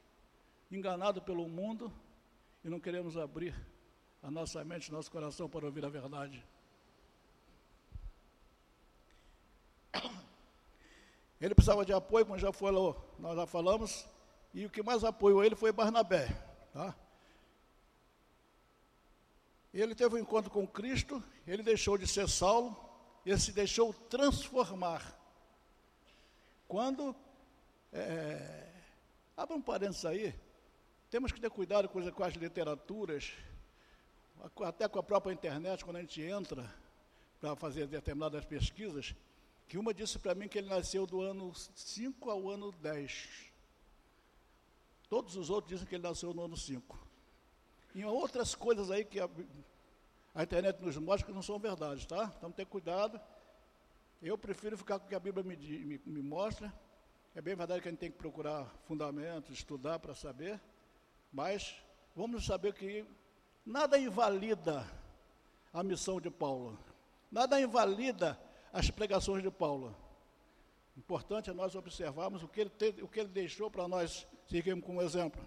enganado 0.71 1.19
pelo 1.19 1.49
mundo, 1.49 1.91
e 2.63 2.69
não 2.69 2.79
queremos 2.79 3.17
abrir 3.17 3.55
a 4.21 4.29
nossa 4.29 4.63
mente, 4.63 4.91
nosso 4.91 5.09
coração 5.09 5.49
para 5.49 5.65
ouvir 5.65 5.83
a 5.83 5.89
verdade. 5.89 6.45
Ele 11.39 11.53
precisava 11.53 11.85
de 11.85 11.93
apoio, 11.93 12.25
como 12.25 12.39
já 12.39 12.51
falou, 12.51 13.13
nós 13.19 13.35
já 13.35 13.45
falamos, 13.45 14.05
e 14.53 14.65
o 14.65 14.69
que 14.69 14.81
mais 14.81 15.03
apoiou 15.03 15.43
ele 15.43 15.55
foi 15.55 15.71
Barnabé. 15.71 16.27
Tá? 16.71 16.95
Ele 19.73 19.93
teve 19.93 20.15
um 20.15 20.19
encontro 20.19 20.49
com 20.49 20.65
Cristo, 20.65 21.21
ele 21.45 21.61
deixou 21.61 21.97
de 21.97 22.07
ser 22.07 22.29
Saulo, 22.29 22.75
ele 23.25 23.37
se 23.37 23.51
deixou 23.51 23.93
transformar. 23.93 25.19
Quando, 26.67 27.13
é, 27.91 28.71
abra 29.35 29.55
um 29.55 29.61
parênteses 29.61 30.05
aí, 30.05 30.33
temos 31.09 31.31
que 31.31 31.41
ter 31.41 31.49
cuidado 31.49 31.89
com, 31.89 32.11
com 32.11 32.23
as 32.23 32.33
literaturas, 32.35 33.33
até 34.63 34.87
com 34.87 34.99
a 34.99 35.03
própria 35.03 35.33
internet, 35.33 35.83
quando 35.83 35.97
a 35.97 36.01
gente 36.01 36.21
entra 36.21 36.73
para 37.41 37.55
fazer 37.55 37.87
determinadas 37.87 38.45
pesquisas, 38.45 39.13
que 39.67 39.77
uma 39.77 39.93
disse 39.93 40.19
para 40.19 40.35
mim 40.35 40.47
que 40.47 40.57
ele 40.57 40.69
nasceu 40.69 41.05
do 41.05 41.21
ano 41.21 41.53
5 41.53 42.29
ao 42.29 42.49
ano 42.49 42.71
10. 42.71 43.51
Todos 45.09 45.35
os 45.35 45.49
outros 45.49 45.69
dizem 45.69 45.87
que 45.87 45.95
ele 45.95 46.03
nasceu 46.03 46.33
no 46.33 46.43
ano 46.43 46.57
5. 46.57 46.97
E 47.95 48.03
outras 48.03 48.53
coisas 48.53 48.91
aí 48.91 49.05
que 49.05 49.19
a, 49.19 49.29
a, 50.33 50.43
internet 50.43 50.81
nos 50.81 50.97
mostra 50.97 51.27
que 51.27 51.33
não 51.33 51.41
são 51.41 51.57
verdades, 51.57 52.05
tá? 52.05 52.31
Então 52.37 52.51
ter 52.51 52.65
cuidado. 52.65 53.19
Eu 54.21 54.37
prefiro 54.37 54.77
ficar 54.77 54.99
com 54.99 55.05
o 55.05 55.09
que 55.09 55.15
a 55.15 55.19
Bíblia 55.19 55.43
me, 55.43 55.55
me, 55.55 56.01
me 56.05 56.21
mostra. 56.21 56.73
É 57.33 57.41
bem 57.41 57.55
verdade 57.55 57.81
que 57.81 57.87
a 57.87 57.91
gente 57.91 57.99
tem 57.99 58.11
que 58.11 58.17
procurar 58.17 58.65
fundamentos, 58.85 59.57
estudar 59.57 59.99
para 59.99 60.13
saber, 60.15 60.59
mas 61.33 61.75
vamos 62.15 62.45
saber 62.45 62.73
que 62.73 63.05
nada 63.65 63.97
invalida 63.99 64.85
a 65.73 65.83
missão 65.83 66.21
de 66.21 66.29
Paulo. 66.29 66.77
Nada 67.31 67.59
invalida 67.59 68.39
as 68.75 68.91
pregações 68.91 69.41
de 69.41 69.49
Paulo. 69.49 69.95
Importante 70.97 71.49
é 71.49 71.53
nós 71.53 71.75
observarmos 71.75 72.43
o 72.43 72.47
que 72.47 72.59
ele, 72.59 72.69
te, 72.69 73.01
o 73.01 73.07
que 73.07 73.21
ele 73.21 73.29
deixou 73.29 73.71
para 73.71 73.87
nós 73.87 74.27
seguirmos 74.49 74.83
como 74.83 75.01
exemplo. 75.01 75.41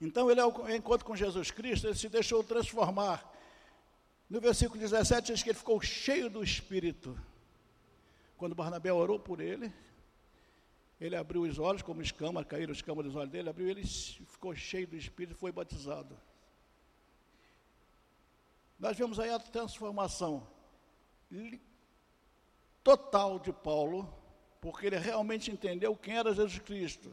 Então, 0.00 0.30
ele, 0.30 0.40
ao 0.40 0.70
encontro 0.70 1.06
com 1.06 1.14
Jesus 1.14 1.50
Cristo, 1.50 1.86
ele 1.86 1.94
se 1.94 2.08
deixou 2.08 2.42
transformar. 2.42 3.30
No 4.30 4.40
versículo 4.40 4.80
17, 4.80 5.34
diz 5.34 5.42
que 5.42 5.50
ele 5.50 5.58
ficou 5.58 5.78
cheio 5.82 6.30
do 6.30 6.42
Espírito. 6.42 7.20
Quando 8.38 8.54
Barnabé 8.54 8.90
orou 8.90 9.20
por 9.20 9.38
ele, 9.38 9.70
ele 10.98 11.14
abriu 11.14 11.42
os 11.42 11.58
olhos, 11.58 11.82
como 11.82 12.00
escamas, 12.00 12.46
caíram 12.46 12.72
escamas 12.72 13.04
dos 13.04 13.14
olhos 13.14 13.30
dele, 13.30 13.50
abriu 13.50 13.68
ele 13.68 13.84
ficou 13.84 14.54
cheio 14.54 14.86
do 14.86 14.96
Espírito 14.96 15.36
e 15.36 15.38
foi 15.38 15.52
batizado. 15.52 16.18
Nós 18.78 18.96
vemos 18.96 19.20
aí 19.20 19.28
a 19.28 19.38
transformação 19.38 20.46
total 22.84 23.38
de 23.38 23.52
Paulo, 23.52 24.14
porque 24.60 24.86
ele 24.86 24.98
realmente 24.98 25.50
entendeu 25.50 25.96
quem 25.96 26.16
era 26.18 26.34
Jesus 26.34 26.58
Cristo. 26.58 27.10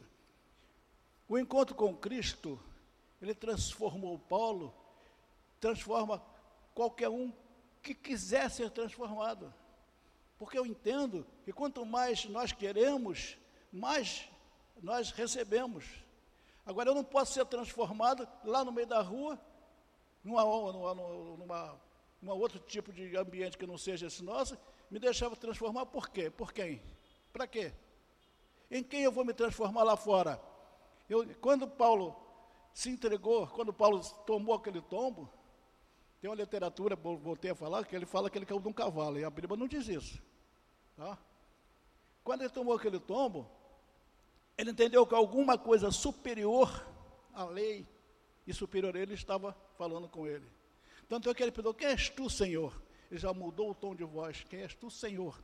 O 1.26 1.38
encontro 1.38 1.74
com 1.74 1.96
Cristo, 1.96 2.60
ele 3.20 3.34
transformou 3.34 4.18
Paulo, 4.18 4.74
transforma 5.58 6.22
qualquer 6.74 7.08
um 7.08 7.32
que 7.82 7.94
quiser 7.94 8.50
ser 8.50 8.70
transformado. 8.70 9.52
Porque 10.38 10.58
eu 10.58 10.66
entendo 10.66 11.26
que 11.44 11.52
quanto 11.52 11.86
mais 11.86 12.26
nós 12.26 12.52
queremos, 12.52 13.38
mais 13.72 14.28
nós 14.82 15.10
recebemos. 15.10 15.84
Agora, 16.66 16.90
eu 16.90 16.94
não 16.94 17.04
posso 17.04 17.32
ser 17.32 17.46
transformado 17.46 18.28
lá 18.44 18.64
no 18.64 18.72
meio 18.72 18.86
da 18.86 19.00
rua, 19.00 19.40
numa, 20.22 20.44
numa, 20.44 20.94
numa, 20.94 21.80
numa 22.20 22.34
outro 22.34 22.58
tipo 22.58 22.92
de 22.92 23.16
ambiente 23.16 23.56
que 23.56 23.66
não 23.66 23.78
seja 23.78 24.06
esse 24.06 24.22
nosso, 24.22 24.56
me 24.92 24.98
deixava 24.98 25.34
transformar 25.34 25.86
por 25.86 26.10
quê? 26.10 26.28
Por 26.28 26.52
quem? 26.52 26.82
Para 27.32 27.46
quê? 27.46 27.72
Em 28.70 28.82
quem 28.84 29.04
eu 29.04 29.10
vou 29.10 29.24
me 29.24 29.32
transformar 29.32 29.82
lá 29.84 29.96
fora? 29.96 30.38
Eu, 31.08 31.26
quando 31.36 31.66
Paulo 31.66 32.14
se 32.74 32.90
entregou, 32.90 33.46
quando 33.46 33.72
Paulo 33.72 34.02
tomou 34.26 34.54
aquele 34.54 34.82
tombo, 34.82 35.32
tem 36.20 36.28
uma 36.28 36.36
literatura, 36.36 36.94
voltei 36.94 37.52
a 37.52 37.54
falar, 37.54 37.86
que 37.86 37.96
ele 37.96 38.04
fala 38.04 38.28
que 38.28 38.36
ele 38.36 38.44
caiu 38.44 38.60
de 38.60 38.68
um 38.68 38.72
cavalo, 38.72 39.18
e 39.18 39.24
a 39.24 39.30
Bíblia 39.30 39.56
não 39.56 39.66
diz 39.66 39.88
isso. 39.88 40.22
Tá? 40.94 41.16
Quando 42.22 42.42
ele 42.42 42.50
tomou 42.50 42.76
aquele 42.76 43.00
tombo, 43.00 43.50
ele 44.58 44.72
entendeu 44.72 45.06
que 45.06 45.14
alguma 45.14 45.56
coisa 45.56 45.90
superior 45.90 46.86
à 47.32 47.46
lei 47.46 47.88
e 48.46 48.52
superior 48.52 48.94
a 48.94 49.00
ele 49.00 49.14
estava 49.14 49.56
falando 49.78 50.06
com 50.06 50.26
ele. 50.26 50.46
Tanto 51.08 51.30
é 51.30 51.34
que 51.34 51.42
ele 51.42 51.50
perguntou: 51.50 51.72
Quem 51.72 51.88
és 51.88 52.10
tu, 52.10 52.28
Senhor? 52.28 52.78
Ele 53.12 53.20
já 53.20 53.30
mudou 53.34 53.72
o 53.72 53.74
tom 53.74 53.94
de 53.94 54.04
voz. 54.04 54.42
Quem 54.48 54.62
és 54.62 54.74
tu, 54.74 54.90
Senhor? 54.90 55.38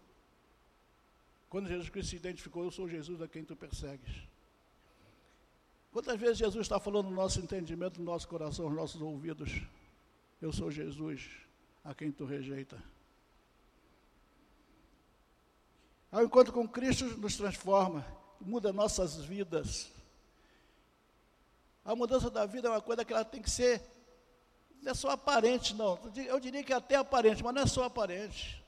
Quando 1.51 1.69
Jesus 1.69 1.91
Cristo 1.91 2.09
se 2.09 2.17
identificou, 2.17 2.65
eu 2.65 2.71
sou 2.71 2.89
Jesus 2.89 3.21
a 3.21 3.29
quem 3.29 3.45
tu 3.45 3.55
persegues. 3.55 4.27
Quantas 5.93 6.19
vezes 6.19 6.39
Jesus 6.39 6.63
está 6.63 6.81
falando 6.81 7.11
no 7.11 7.15
nosso 7.15 7.39
entendimento, 7.41 7.99
no 7.99 8.07
nosso 8.07 8.27
coração, 8.27 8.71
nos 8.71 8.75
nossos 8.75 9.03
ouvidos? 9.03 9.51
Eu 10.41 10.51
sou 10.51 10.71
Jesus 10.71 11.29
a 11.85 11.95
quem 11.95 12.11
tu 12.11 12.25
rejeita. 12.25 12.83
Ao 16.11 16.25
encontro 16.25 16.55
com 16.55 16.67
Cristo 16.67 17.05
nos 17.19 17.37
transforma, 17.37 18.03
muda 18.41 18.73
nossas 18.73 19.17
vidas. 19.17 19.93
A 21.85 21.95
mudança 21.95 22.31
da 22.31 22.47
vida 22.47 22.69
é 22.69 22.71
uma 22.71 22.81
coisa 22.81 23.05
que 23.05 23.13
ela 23.13 23.27
tem 23.27 23.43
que 23.43 23.51
ser, 23.51 23.83
não 24.83 24.93
é 24.93 24.95
só 24.95 25.11
aparente, 25.11 25.75
não. 25.75 25.99
Eu 26.17 26.41
diria 26.41 26.63
que 26.63 26.73
é 26.73 26.77
até 26.77 26.97
aparente, 26.97 27.43
mas 27.43 27.55
não 27.55 27.63
é 27.63 27.67
só 27.67 27.85
aparente. 27.85 28.65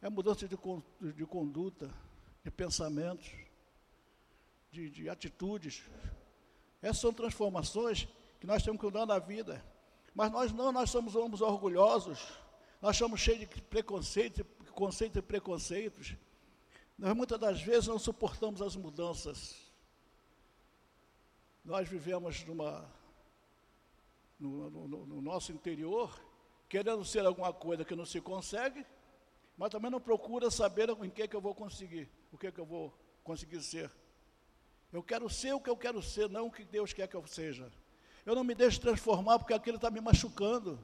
É 0.00 0.08
mudança 0.08 0.46
de, 0.46 0.56
de 1.12 1.26
conduta, 1.26 1.90
de 2.44 2.50
pensamentos, 2.50 3.30
de, 4.70 4.90
de 4.90 5.08
atitudes. 5.08 5.82
Essas 6.82 6.98
são 6.98 7.12
transformações 7.12 8.06
que 8.38 8.46
nós 8.46 8.62
temos 8.62 8.80
que 8.80 8.90
dar 8.90 9.06
na 9.06 9.18
vida. 9.18 9.64
Mas 10.14 10.30
nós 10.30 10.52
não, 10.52 10.72
nós 10.72 10.90
somos 10.90 11.14
homens 11.14 11.40
orgulhosos, 11.40 12.20
nós 12.80 12.96
somos 12.96 13.20
cheios 13.20 13.40
de 13.40 13.62
preconceitos, 13.62 14.44
conceitos 14.72 15.18
e 15.18 15.22
preconceitos. 15.22 16.14
Nós 16.98 17.14
muitas 17.14 17.38
das 17.38 17.60
vezes 17.60 17.86
não 17.86 17.98
suportamos 17.98 18.62
as 18.62 18.76
mudanças. 18.76 19.56
Nós 21.64 21.88
vivemos 21.88 22.44
numa, 22.44 22.88
no, 24.38 24.70
no, 24.70 25.06
no 25.06 25.20
nosso 25.22 25.52
interior, 25.52 26.18
querendo 26.68 27.04
ser 27.04 27.24
alguma 27.24 27.52
coisa 27.52 27.84
que 27.84 27.94
não 27.94 28.04
se 28.04 28.20
consegue, 28.20 28.84
mas 29.56 29.70
também 29.70 29.90
não 29.90 30.00
procura 30.00 30.50
saber 30.50 30.90
em 30.90 31.10
que, 31.10 31.26
que 31.26 31.36
eu 31.36 31.40
vou 31.40 31.54
conseguir, 31.54 32.10
o 32.30 32.36
que, 32.36 32.52
que 32.52 32.60
eu 32.60 32.66
vou 32.66 32.92
conseguir 33.24 33.62
ser. 33.62 33.90
Eu 34.92 35.02
quero 35.02 35.28
ser 35.28 35.52
o 35.52 35.60
que 35.60 35.70
eu 35.70 35.76
quero 35.76 36.02
ser, 36.02 36.28
não 36.28 36.46
o 36.46 36.50
que 36.50 36.64
Deus 36.64 36.92
quer 36.92 37.08
que 37.08 37.16
eu 37.16 37.26
seja. 37.26 37.72
Eu 38.24 38.34
não 38.34 38.44
me 38.44 38.54
deixo 38.54 38.80
transformar 38.80 39.38
porque 39.38 39.54
aquilo 39.54 39.76
está 39.76 39.90
me 39.90 40.00
machucando. 40.00 40.78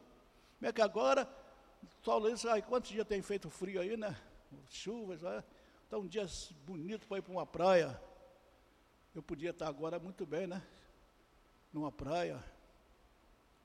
Como 0.58 0.68
é 0.68 0.72
que 0.72 0.80
agora, 0.80 1.28
Paulo 2.04 2.30
diz, 2.30 2.44
ai, 2.46 2.62
quantos 2.62 2.90
dias 2.90 3.06
tem 3.06 3.20
feito 3.20 3.50
frio 3.50 3.80
aí, 3.80 3.96
né? 3.96 4.16
Chuvas, 4.68 5.22
né? 5.22 5.42
Está 5.84 5.98
um 5.98 6.06
dia 6.06 6.26
bonito 6.64 7.06
para 7.06 7.18
ir 7.18 7.22
para 7.22 7.32
uma 7.32 7.46
praia. 7.46 8.00
Eu 9.14 9.22
podia 9.22 9.50
estar 9.50 9.68
agora 9.68 9.98
muito 9.98 10.24
bem, 10.24 10.46
né? 10.46 10.62
Numa 11.72 11.92
praia. 11.92 12.42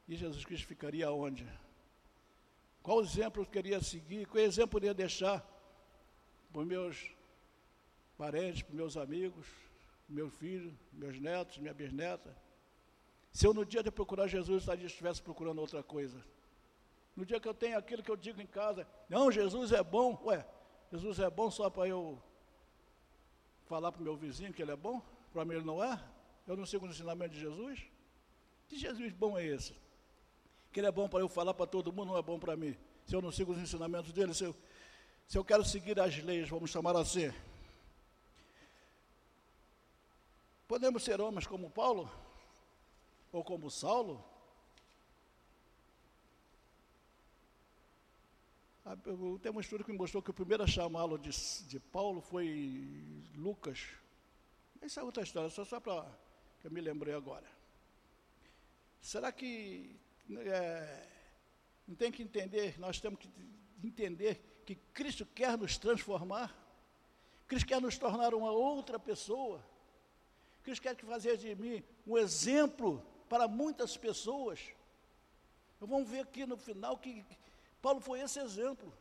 E 0.08 0.16
Jesus 0.16 0.46
Cristo 0.46 0.68
ficaria 0.68 1.12
onde? 1.12 1.46
Qual 2.82 3.02
exemplo 3.02 3.42
eu 3.42 3.46
queria 3.46 3.82
seguir? 3.82 4.26
Qual 4.26 4.42
exemplo 4.42 4.80
eu 4.80 4.86
ia 4.86 4.94
deixar 4.94 5.46
para 6.52 6.62
os 6.62 6.68
meus 6.68 7.12
parentes, 8.18 8.62
para 8.62 8.72
os 8.72 8.78
meus 8.78 8.98
amigos, 8.98 9.46
meu 10.08 10.30
filho, 10.30 10.78
meus 10.94 11.20
netos, 11.20 11.58
minha 11.58 11.74
bisneta? 11.74 12.34
Se 13.34 13.46
eu 13.46 13.54
no 13.54 13.66
dia 13.66 13.84
de 13.84 13.92
procurar 13.92 14.28
Jesus 14.28 14.66
estivesse 14.68 15.22
procurando 15.22 15.60
outra 15.60 15.84
coisa. 15.84 16.24
No 17.16 17.26
dia 17.26 17.40
que 17.40 17.48
eu 17.48 17.54
tenho 17.54 17.78
aquilo 17.78 18.02
que 18.02 18.10
eu 18.10 18.16
digo 18.16 18.42
em 18.42 18.48
casa, 18.48 18.88
não, 19.10 19.32
Jesus 19.32 19.72
é 19.72 19.84
bom, 19.84 20.18
ué, 20.24 20.48
Jesus 20.92 21.20
é 21.20 21.30
bom 21.30 21.52
só 21.52 21.70
para 21.70 21.88
eu 21.88 22.22
falar 23.66 23.92
para 23.92 24.02
o 24.02 24.04
meu 24.04 24.16
vizinho 24.16 24.54
que 24.54 24.62
ele 24.62 24.72
é 24.72 24.76
bom? 24.76 25.02
Para 25.34 25.44
mim 25.44 25.56
ele 25.56 25.66
não 25.66 25.84
é? 25.84 26.02
Eu 26.48 26.56
não 26.56 26.66
sigo 26.66 26.86
o 26.86 26.90
ensinamento 26.90 27.34
de 27.34 27.42
Jesus? 27.42 27.84
Que 28.68 28.78
Jesus 28.78 29.12
bom 29.12 29.38
é 29.38 29.46
esse? 29.46 29.76
Que 30.78 30.82
ele 30.82 30.90
é 30.90 30.92
bom 30.92 31.10
para 31.10 31.22
eu 31.22 31.28
falar 31.28 31.56
para 31.56 31.66
todo 31.66 31.92
mundo, 31.92 32.10
não 32.10 32.18
é 32.20 32.22
bom 32.22 32.38
para 32.38 32.56
mim. 32.56 32.78
Se 33.08 33.16
eu 33.16 33.20
não 33.20 33.32
sigo 33.32 33.52
os 33.52 33.58
ensinamentos 33.58 34.12
dele, 34.14 34.32
se 34.32 34.44
eu, 34.44 34.56
se 35.28 35.36
eu 35.36 35.44
quero 35.44 35.66
seguir 35.66 36.00
as 36.00 36.16
leis, 36.20 36.48
vamos 36.48 36.70
chamar 36.70 36.96
assim. 36.96 37.34
Podemos 40.68 41.04
ser 41.04 41.20
homens 41.20 41.48
como 41.48 41.68
Paulo? 41.72 42.08
Ou 43.32 43.44
como 43.44 43.72
Saulo? 43.72 44.24
Tem 49.42 49.52
um 49.52 49.60
estudo 49.60 49.84
que 49.84 49.92
me 49.92 49.98
mostrou 49.98 50.22
que 50.22 50.30
o 50.30 50.34
primeiro 50.36 50.62
a 50.62 50.68
chamá-lo 50.68 51.18
de, 51.18 51.32
de 51.68 51.80
Paulo 51.80 52.22
foi 52.22 53.26
Lucas. 53.34 53.80
Essa 54.80 55.02
é 55.02 55.04
outra 55.04 55.24
história, 55.24 55.50
só, 55.50 55.66
só 55.66 55.80
para 55.80 56.06
que 56.62 56.68
eu 56.68 56.72
me 56.72 56.82
lembrei 56.82 57.16
agora. 57.16 57.50
Será 59.02 59.32
que 59.32 60.06
é, 60.36 61.08
não 61.88 61.96
tem 61.96 62.12
que 62.12 62.22
entender, 62.22 62.80
nós 62.80 63.00
temos 63.00 63.20
que 63.20 63.30
entender 63.84 64.62
que 64.66 64.76
Cristo 64.94 65.26
quer 65.26 65.58
nos 65.58 65.78
transformar? 65.78 66.54
Cristo 67.48 67.68
quer 67.68 67.82
nos 67.82 67.98
tornar 67.98 68.34
uma 68.34 68.52
outra 68.52 69.00
pessoa. 69.00 69.64
Cristo 70.64 70.82
quer 70.82 70.96
fazer 70.98 71.38
de 71.38 71.56
mim 71.56 71.82
um 72.06 72.18
exemplo 72.18 73.02
para 73.30 73.48
muitas 73.48 73.96
pessoas. 73.96 74.60
Vamos 75.80 76.10
ver 76.10 76.22
aqui 76.22 76.46
no 76.46 76.58
final 76.58 76.98
que 76.98 77.24
Paulo 77.82 78.02
foi 78.02 78.20
esse 78.20 78.40
exemplo. 78.40 78.92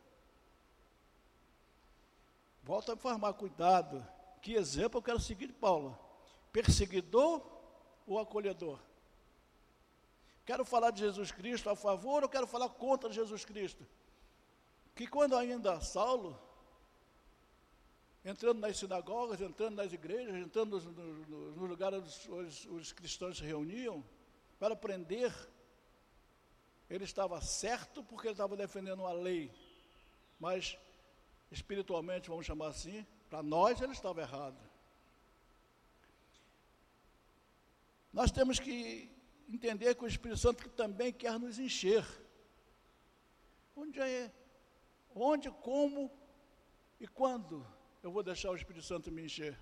Volta 2.63 2.93
a 2.93 2.95
informar, 2.95 3.33
cuidado. 3.35 4.07
Que 4.41 4.55
exemplo 4.55 4.99
eu 4.99 5.03
quero 5.03 5.19
seguir 5.19 5.49
de 5.49 5.53
Paulo? 5.53 5.99
Perseguidor 6.53 7.43
ou 8.07 8.19
acolhedor? 8.19 8.79
Quero 10.47 10.65
falar 10.65 10.93
de 10.93 11.01
Jesus 11.01 11.33
Cristo 11.33 11.69
a 11.69 11.75
favor 11.75 12.23
ou 12.23 12.29
quero 12.29 12.47
falar 12.47 12.69
contra 12.69 13.13
Jesus 13.13 13.45
Cristo? 13.45 13.85
Que 14.95 15.07
quando 15.07 15.37
ainda 15.37 15.81
Saulo, 15.81 16.39
entrando 18.25 18.61
nas 18.61 18.79
sinagogas, 18.79 19.41
entrando 19.41 19.75
nas 19.75 19.93
igrejas, 19.93 20.37
entrando 20.37 20.81
no, 20.81 20.93
no, 20.93 21.53
no 21.57 21.67
lugar 21.67 21.93
onde 21.93 22.09
os, 22.29 22.65
os 22.67 22.93
cristãos 22.93 23.39
se 23.39 23.45
reuniam, 23.45 24.05
para 24.59 24.77
prender 24.77 25.35
ele 26.89 27.03
estava 27.03 27.41
certo 27.41 28.03
porque 28.05 28.29
ele 28.29 28.35
estava 28.35 28.57
defendendo 28.57 29.01
uma 29.01 29.13
lei, 29.13 29.51
mas 30.39 30.79
espiritualmente, 31.51 32.29
vamos 32.29 32.47
chamar 32.47 32.69
assim, 32.69 33.05
para 33.29 33.43
nós 33.43 33.81
ele 33.81 33.93
estava 33.93 34.21
errado. 34.21 34.57
Nós 38.13 38.31
temos 38.31 38.61
que 38.61 39.11
entender 39.49 39.95
que 39.95 40.05
o 40.05 40.09
Espírito 40.09 40.39
Santo 40.39 40.69
também 40.71 41.13
quer 41.13 41.39
nos 41.39 41.59
encher. 41.59 42.05
Onde 43.75 44.01
é? 44.01 44.33
Onde, 45.15 45.51
como 45.51 46.11
e 46.99 47.07
quando 47.07 47.67
eu 48.03 48.11
vou 48.11 48.23
deixar 48.23 48.51
o 48.51 48.57
Espírito 48.57 48.85
Santo 48.85 49.11
me 49.11 49.25
encher? 49.25 49.59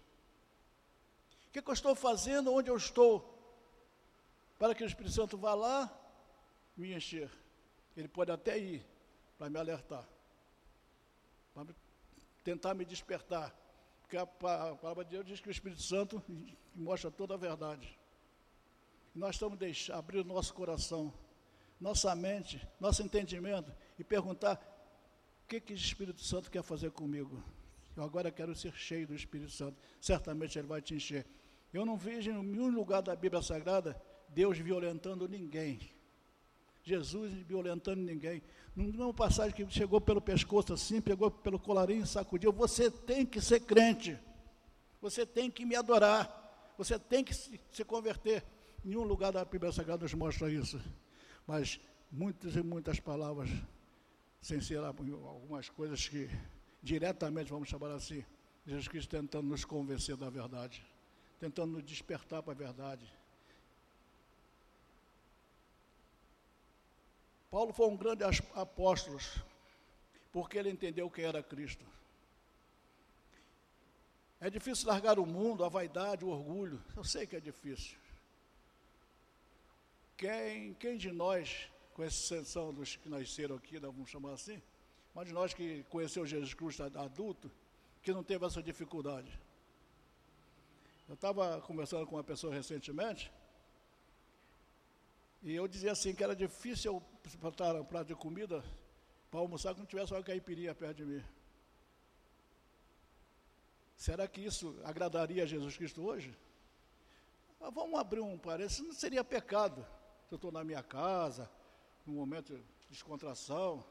O 1.48 1.50
que, 1.52 1.62
que 1.62 1.70
eu 1.70 1.74
estou 1.74 1.94
fazendo 1.94 2.52
onde 2.52 2.70
eu 2.70 2.76
estou? 2.76 3.32
Para 4.58 4.74
que 4.74 4.82
o 4.82 4.86
Espírito 4.86 5.14
Santo 5.14 5.36
vá 5.36 5.54
lá 5.54 5.92
me 6.76 6.94
encher. 6.94 7.30
Ele 7.96 8.08
pode 8.08 8.30
até 8.30 8.58
ir 8.58 8.84
para 9.38 9.50
me 9.50 9.58
alertar, 9.58 10.08
para 11.52 11.66
tentar 12.42 12.74
me 12.74 12.84
despertar. 12.84 13.54
Porque 14.00 14.16
a 14.16 14.26
palavra 14.26 15.04
de 15.04 15.12
Deus 15.12 15.26
diz 15.26 15.40
que 15.40 15.48
o 15.48 15.50
Espírito 15.50 15.82
Santo 15.82 16.22
mostra 16.74 17.10
toda 17.10 17.34
a 17.34 17.36
verdade. 17.36 17.98
Nós 19.14 19.36
estamos 19.36 19.90
abrir 19.90 20.24
nosso 20.24 20.52
coração, 20.52 21.12
nossa 21.80 22.14
mente, 22.16 22.66
nosso 22.80 23.02
entendimento 23.02 23.72
e 23.98 24.02
perguntar 24.02 24.60
o 25.44 25.46
que, 25.46 25.60
que 25.60 25.72
o 25.72 25.76
Espírito 25.76 26.20
Santo 26.20 26.50
quer 26.50 26.62
fazer 26.62 26.90
comigo. 26.90 27.42
Eu 27.96 28.02
agora 28.02 28.30
quero 28.32 28.54
ser 28.56 28.74
cheio 28.74 29.06
do 29.06 29.14
Espírito 29.14 29.52
Santo. 29.52 29.76
Certamente 30.00 30.58
Ele 30.58 30.66
vai 30.66 30.82
te 30.82 30.94
encher. 30.94 31.24
Eu 31.72 31.86
não 31.86 31.96
vejo 31.96 32.30
em 32.30 32.42
nenhum 32.42 32.70
lugar 32.70 33.02
da 33.02 33.14
Bíblia 33.14 33.40
Sagrada 33.40 34.00
Deus 34.28 34.58
violentando 34.58 35.28
ninguém. 35.28 35.78
Jesus 36.82 37.32
violentando 37.32 38.00
ninguém. 38.02 38.42
Numa 38.74 39.14
passagem 39.14 39.54
que 39.54 39.70
chegou 39.72 40.00
pelo 40.00 40.20
pescoço 40.20 40.72
assim, 40.72 41.00
pegou 41.00 41.30
pelo 41.30 41.58
colarinho 41.58 42.02
e 42.02 42.06
sacudiu. 42.06 42.52
Você 42.52 42.90
tem 42.90 43.24
que 43.24 43.40
ser 43.40 43.60
crente. 43.60 44.18
Você 45.00 45.24
tem 45.24 45.48
que 45.48 45.64
me 45.64 45.76
adorar. 45.76 46.72
Você 46.76 46.98
tem 46.98 47.22
que 47.22 47.32
se, 47.32 47.60
se 47.70 47.84
converter. 47.84 48.44
Nenhum 48.84 49.02
lugar 49.02 49.32
da 49.32 49.44
Bíblia 49.44 49.72
Sagrada 49.72 50.02
nos 50.02 50.14
mostra 50.14 50.50
isso. 50.50 50.80
Mas 51.46 51.80
muitas 52.12 52.54
e 52.54 52.62
muitas 52.62 53.00
palavras, 53.00 53.50
sem 54.40 54.60
ser 54.60 54.78
algumas 54.78 55.68
coisas 55.68 56.06
que 56.06 56.28
diretamente, 56.82 57.50
vamos 57.50 57.68
chamar 57.68 57.90
assim, 57.90 58.24
Jesus 58.66 58.88
Cristo 58.88 59.10
tentando 59.10 59.48
nos 59.48 59.64
convencer 59.64 60.16
da 60.16 60.28
verdade, 60.28 60.84
tentando 61.40 61.72
nos 61.72 61.84
despertar 61.84 62.42
para 62.42 62.52
a 62.52 62.56
verdade 62.56 63.10
Paulo 67.54 67.72
foi 67.72 67.86
um 67.86 67.96
grande 67.96 68.24
apóstolo, 68.52 69.16
porque 70.32 70.58
ele 70.58 70.70
entendeu 70.70 71.08
quem 71.08 71.24
era 71.24 71.40
Cristo. 71.40 71.86
É 74.40 74.50
difícil 74.50 74.88
largar 74.88 75.20
o 75.20 75.24
mundo, 75.24 75.64
a 75.64 75.68
vaidade, 75.68 76.24
o 76.24 76.30
orgulho. 76.30 76.82
Eu 76.96 77.04
sei 77.04 77.28
que 77.28 77.36
é 77.36 77.40
difícil. 77.40 77.96
Quem, 80.16 80.74
quem 80.74 80.96
de 80.96 81.10
nós, 81.10 81.68
com 81.92 82.04
exceção 82.04 82.72
dos 82.72 82.96
que 82.96 83.08
nasceram 83.08 83.56
aqui, 83.56 83.74
né, 83.74 83.86
vamos 83.86 84.10
chamar 84.10 84.32
assim, 84.32 84.62
mas 85.12 85.26
de 85.26 85.32
nós 85.32 85.52
que 85.52 85.84
conheceu 85.84 86.24
Jesus 86.24 86.54
Cristo 86.54 86.82
adulto, 86.82 87.50
que 88.02 88.12
não 88.12 88.22
teve 88.22 88.44
essa 88.46 88.62
dificuldade? 88.62 89.38
Eu 91.08 91.14
estava 91.14 91.60
conversando 91.62 92.06
com 92.06 92.14
uma 92.16 92.24
pessoa 92.24 92.54
recentemente, 92.54 93.32
e 95.42 95.52
eu 95.54 95.66
dizia 95.66 95.92
assim 95.92 96.14
que 96.14 96.22
era 96.22 96.34
difícil 96.34 96.94
eu 96.94 97.38
botar 97.38 97.74
um 97.74 97.84
prato 97.84 98.08
de 98.08 98.14
comida 98.14 98.64
para 99.30 99.40
almoçar 99.40 99.74
quando 99.74 99.88
tivesse 99.88 100.12
uma 100.12 100.22
caipirinha 100.22 100.74
perto 100.74 100.98
de 100.98 101.04
mim. 101.04 101.24
Será 103.96 104.28
que 104.28 104.40
isso 104.40 104.80
agradaria 104.84 105.42
a 105.42 105.46
Jesus 105.46 105.76
Cristo 105.76 106.02
hoje? 106.04 106.36
Mas 107.60 107.74
vamos 107.74 107.98
abrir 107.98 108.20
um 108.20 108.38
parênteses, 108.38 108.80
não 108.80 108.92
seria 108.92 109.24
pecado 109.24 109.84
eu 110.34 110.36
estou 110.36 110.52
na 110.52 110.64
minha 110.64 110.82
casa, 110.82 111.50
num 112.04 112.14
momento 112.14 112.54
de 112.56 112.64
descontração. 112.90 113.84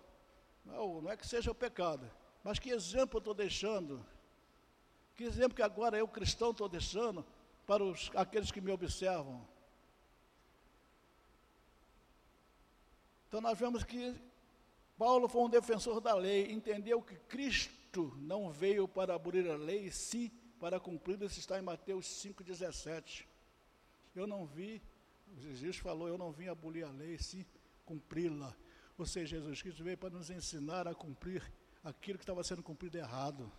Não, 0.66 1.02
não 1.02 1.12
é 1.12 1.18
que 1.18 1.26
seja 1.26 1.52
o 1.52 1.56
pecado, 1.56 2.10
mas 2.44 2.60
que 2.60 2.70
exemplo 2.70 3.18
eu 3.18 3.20
estou 3.20 3.34
deixando? 3.34 4.06
Que 5.16 5.24
exemplo 5.24 5.56
que 5.56 5.62
agora 5.62 5.98
eu, 5.98 6.08
cristão, 6.08 6.52
estou 6.52 6.68
deixando 6.68 7.26
para 7.66 7.84
os, 7.84 8.12
aqueles 8.16 8.52
que 8.52 8.62
me 8.62 8.72
observam? 8.72 9.46
Então 13.28 13.42
nós 13.42 13.58
vemos 13.58 13.84
que 13.84 14.16
Paulo 14.98 15.28
foi 15.28 15.42
um 15.42 15.50
defensor 15.50 16.00
da 16.00 16.14
lei, 16.14 16.52
entendeu 16.52 17.02
que 17.02 17.16
Cristo 17.16 18.14
não 18.18 18.52
veio 18.52 18.88
para 18.88 19.16
abolir 19.16 19.50
a 19.50 19.56
lei, 19.56 19.90
sim 19.92 20.30
para 20.60 20.80
cumprir, 20.80 21.22
isso 21.24 21.40
está 21.40 21.58
em 21.58 21.62
Mateus 21.62 22.06
5,17. 22.06 23.26
Eu 24.16 24.28
não 24.28 24.46
vi, 24.46 24.82
Jesus 25.38 25.78
falou, 25.78 26.08
eu 26.08 26.18
não 26.18 26.32
vim 26.32 26.48
abolir 26.48 26.86
a 26.86 26.92
lei, 26.92 27.18
sim 27.18 27.46
cumpri-la. 27.86 28.56
Ou 28.98 29.06
seja, 29.06 29.38
Jesus 29.38 29.62
Cristo 29.62 29.84
veio 29.84 29.98
para 29.98 30.10
nos 30.10 30.30
ensinar 30.30 30.88
a 30.88 30.94
cumprir 30.94 31.44
aquilo 31.84 32.18
que 32.18 32.24
estava 32.24 32.44
sendo 32.44 32.64
cumprido 32.64 32.98
errado. 32.98 33.52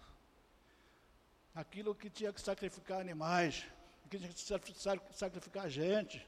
Aquilo 1.55 1.95
que 1.95 2.09
tinha 2.11 2.33
que 2.33 2.41
sacrificar 2.41 3.01
animais, 3.01 3.67
que 4.11 4.19
tinha 4.19 4.59
que 4.59 4.73
sacrificar 5.13 5.69
gente. 5.69 6.27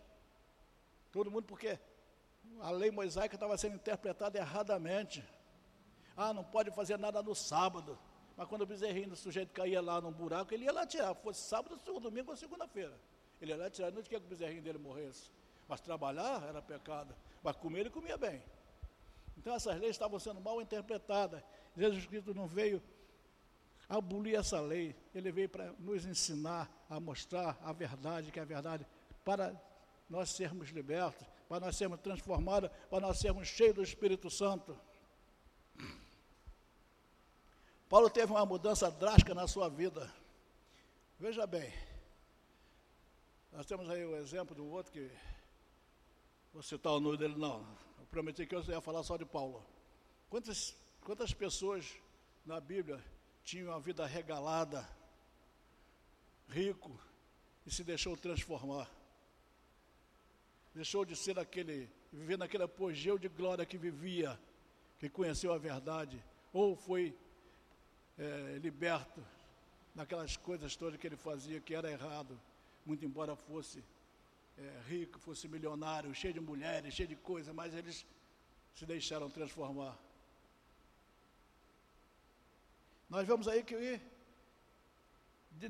Todo 1.13 1.31
mundo, 1.31 1.45
porque 1.45 1.79
a 2.61 2.71
lei 2.71 2.91
mosaica 2.91 3.35
estava 3.35 3.57
sendo 3.57 3.77
interpretada 3.77 4.39
erradamente. 4.39 5.25
Ah, 6.17 6.33
não 6.33 6.45
pode 6.45 6.71
fazer 6.71 6.99
nada 6.99 7.23
no 7.23 7.35
sábado. 7.35 7.99
Mas 8.37 8.49
quando 8.49 8.63
o 8.63 8.67
bezerrinho 8.67 9.09
do 9.09 9.17
sujeito 9.17 9.53
caía 9.53 9.81
lá 9.81 10.01
num 10.01 10.13
buraco, 10.13 10.53
ele 10.53 10.65
ia 10.65 10.73
lá 10.73 10.87
tirar, 10.87 11.15
fosse 11.15 11.41
sábado, 11.41 11.81
domingo 12.01 12.31
ou 12.31 12.37
segunda-feira. 12.37 12.99
Ele 13.41 13.53
ia 13.53 13.57
lá 13.57 13.71
tirar, 13.71 13.91
não 13.91 14.03
queria 14.03 14.21
que 14.21 14.27
o 14.27 14.29
bezerrinho 14.29 14.63
dele 14.63 14.79
morresse. 14.79 15.31
Mas 15.69 15.81
trabalhar 15.81 16.43
era 16.45 16.63
pecado. 16.63 17.15
Mas 17.43 17.57
comer 17.57 17.81
ele 17.81 17.91
comia 17.91 18.17
bem. 18.17 18.43
Então 19.37 19.55
essas 19.55 19.79
leis 19.79 19.93
estavam 19.93 20.19
sendo 20.19 20.41
mal 20.41 20.61
interpretadas. 20.61 21.43
Jesus 21.77 22.07
Cristo 22.07 22.35
não 22.35 22.47
veio 22.47 22.83
abolir 23.89 24.37
essa 24.37 24.61
lei. 24.61 24.97
Ele 25.15 25.31
veio 25.31 25.49
para 25.49 25.73
nos 25.79 26.07
ensinar 26.07 26.71
a 26.89 26.99
mostrar 26.99 27.59
a 27.63 27.73
verdade, 27.73 28.31
que 28.31 28.39
é 28.39 28.43
a 28.43 28.47
verdade, 28.47 28.87
para 29.25 29.55
nós 30.09 30.31
sermos 30.31 30.71
libertos, 30.71 31.27
para 31.49 31.61
nós 31.61 31.77
sermos 31.77 32.01
transformados, 32.01 32.71
para 32.89 33.01
nós 33.01 33.19
sermos 33.19 33.49
cheios 33.49 33.75
do 33.75 33.83
Espírito 33.83 34.31
Santo. 34.31 34.79
Paulo 37.89 38.11
teve 38.11 38.33
uma 38.33 38.45
mudança 38.45 38.91
drástica 38.91 39.35
na 39.35 39.47
sua 39.47 39.69
vida. 39.69 40.13
Veja 41.19 41.47
bem, 41.47 41.73
nós 43.57 43.65
temos 43.65 43.89
aí 43.89 44.05
o 44.05 44.15
exemplo 44.17 44.55
do 44.55 44.67
outro 44.67 44.93
que, 44.93 45.11
vou 46.53 46.63
citar 46.63 46.93
o 46.93 47.01
nome 47.01 47.17
dele, 47.17 47.37
não, 47.39 47.67
eu 47.99 48.05
prometi 48.11 48.45
que 48.45 48.55
eu 48.55 48.63
ia 48.65 48.83
falar 48.83 49.03
só 49.03 49.17
de 49.17 49.25
Paulo. 49.25 49.65
Quantas, 50.29 50.77
quantas 51.03 51.33
pessoas 51.33 51.91
na 52.45 52.61
Bíblia 52.61 53.03
tinham 53.43 53.73
a 53.73 53.79
vida 53.79 54.05
regalada, 54.05 54.87
rico, 56.51 57.01
e 57.65 57.71
se 57.71 57.83
deixou 57.83 58.15
transformar? 58.15 58.91
deixou 60.75 61.07
de 61.07 61.17
ser 61.17 61.39
aquele, 61.39 61.89
viver 62.13 62.37
naquele 62.37 62.65
apogeu 62.65 63.17
de 63.17 63.31
glória 63.31 63.65
que 63.65 63.79
vivia, 63.79 64.39
que 64.99 65.09
conheceu 65.09 65.51
a 65.55 65.57
verdade, 65.57 66.23
ou 66.53 66.77
foi 66.77 67.17
é, 68.19 68.59
liberto 68.61 69.25
daquelas 69.95 70.37
coisas 70.37 70.77
todas 70.77 71.01
que 71.01 71.07
ele 71.07 71.17
fazia 71.17 71.59
que 71.59 71.75
era 71.75 71.91
errado, 71.91 72.39
muito 72.87 73.05
embora 73.05 73.35
fosse 73.35 73.85
é, 74.57 74.81
rico, 74.87 75.19
fosse 75.19 75.49
milionário, 75.49 76.15
cheio 76.15 76.33
de 76.33 76.41
mulheres, 76.41 76.95
cheio 76.95 77.09
de 77.09 77.17
coisas, 77.17 77.55
mas 77.55 77.75
eles 77.75 78.07
se 78.75 78.87
deixaram 78.87 79.29
transformar. 79.29 79.99
Nós 83.11 83.27
vemos 83.27 83.49
aí 83.49 83.63
que 83.63 84.01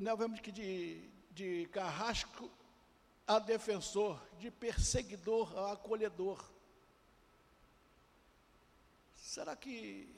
nós 0.01 0.17
vemos 0.17 0.39
que 0.39 0.51
de, 0.51 1.09
de 1.31 1.65
carrasco 1.67 2.51
a 3.25 3.39
defensor, 3.39 4.21
de 4.39 4.49
perseguidor 4.49 5.57
a 5.57 5.73
acolhedor. 5.73 6.43
Será 9.15 9.55
que 9.55 10.15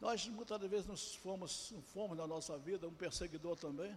nós 0.00 0.26
muitas 0.28 0.60
vezes 0.62 0.86
nos 0.86 1.14
fomos, 1.14 1.72
fomos 1.92 2.16
na 2.16 2.26
nossa 2.26 2.58
vida 2.58 2.88
um 2.88 2.94
perseguidor 2.94 3.56
também? 3.56 3.96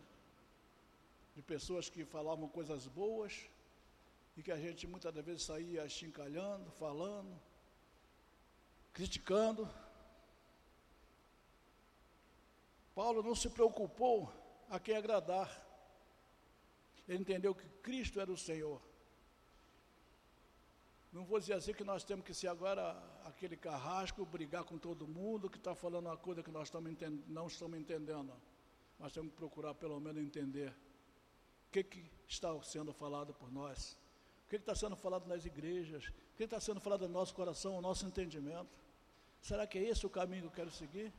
De 1.36 1.42
pessoas 1.42 1.90
que 1.90 2.06
falavam 2.06 2.48
coisas 2.48 2.88
boas 2.88 3.50
e 4.36 4.44
que 4.44 4.52
a 4.52 4.58
gente 4.58 4.88
muitas 4.88 5.14
vezes 5.14 5.44
saía 5.44 5.88
chincalhando, 5.88 6.70
falando, 6.72 7.40
criticando. 8.94 9.70
Paulo 12.96 13.24
não 13.24 13.36
se 13.36 13.50
preocupou 13.50 14.32
a 14.70 14.80
quem 14.80 14.96
agradar. 14.96 15.50
Ele 17.08 17.20
entendeu 17.20 17.54
que 17.54 17.68
Cristo 17.82 18.20
era 18.20 18.32
o 18.32 18.38
Senhor. 18.38 18.82
Não 21.12 21.24
vou 21.26 21.40
dizer 21.40 21.54
assim 21.54 21.74
que 21.74 21.84
nós 21.84 22.04
temos 22.04 22.26
que 22.26 22.34
ser 22.34 22.48
agora 22.48 22.98
aquele 23.24 23.56
carrasco, 23.56 24.26
brigar 24.26 24.64
com 24.64 24.80
todo 24.80 25.08
mundo 25.08 25.50
que 25.50 25.58
está 25.58 25.76
falando 25.76 26.08
uma 26.08 26.18
coisa 26.18 26.42
que 26.42 26.50
nós 26.50 26.72
não 27.28 27.48
estamos 27.48 27.80
entendendo. 27.80 28.34
Nós 29.00 29.14
temos 29.14 29.32
que 29.32 29.38
procurar 29.38 29.76
pelo 29.76 30.00
menos 30.00 30.24
entender 30.24 30.74
que, 31.74 31.84
que 31.84 32.12
está 32.28 32.50
sendo 32.62 32.94
falado 32.94 33.34
por 33.34 33.52
nós, 33.52 33.98
o 34.46 34.50
que, 34.50 34.58
está 34.58 34.76
sendo 34.76 34.96
falado 34.96 35.26
nas 35.28 35.44
igrejas, 35.46 36.08
o 36.08 36.36
que 36.38 36.44
está 36.44 36.60
sendo 36.60 36.80
falado 36.80 37.08
no 37.08 37.14
nosso 37.14 37.34
coração, 37.34 37.74
no 37.74 37.82
nosso 37.82 38.06
entendimento. 38.06 38.78
Será 39.42 39.66
que 39.66 39.80
é 39.80 39.84
esse 39.84 40.06
o 40.06 40.10
caminho 40.10 40.44
que 40.44 40.48
eu 40.48 40.52
quero 40.52 40.72
seguir? 40.72 41.12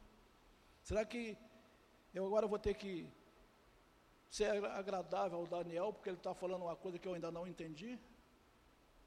Será 0.82 1.04
que 1.04 1.36
eu 2.14 2.24
agora 2.24 2.46
vou 2.46 2.58
ter 2.58 2.74
que 2.74 3.08
ser 4.30 4.64
agradável 4.66 5.38
ao 5.38 5.46
Daniel, 5.46 5.92
porque 5.92 6.08
ele 6.08 6.16
está 6.16 6.32
falando 6.34 6.62
uma 6.62 6.76
coisa 6.76 6.98
que 6.98 7.08
eu 7.08 7.14
ainda 7.14 7.30
não 7.30 7.46
entendi? 7.46 7.92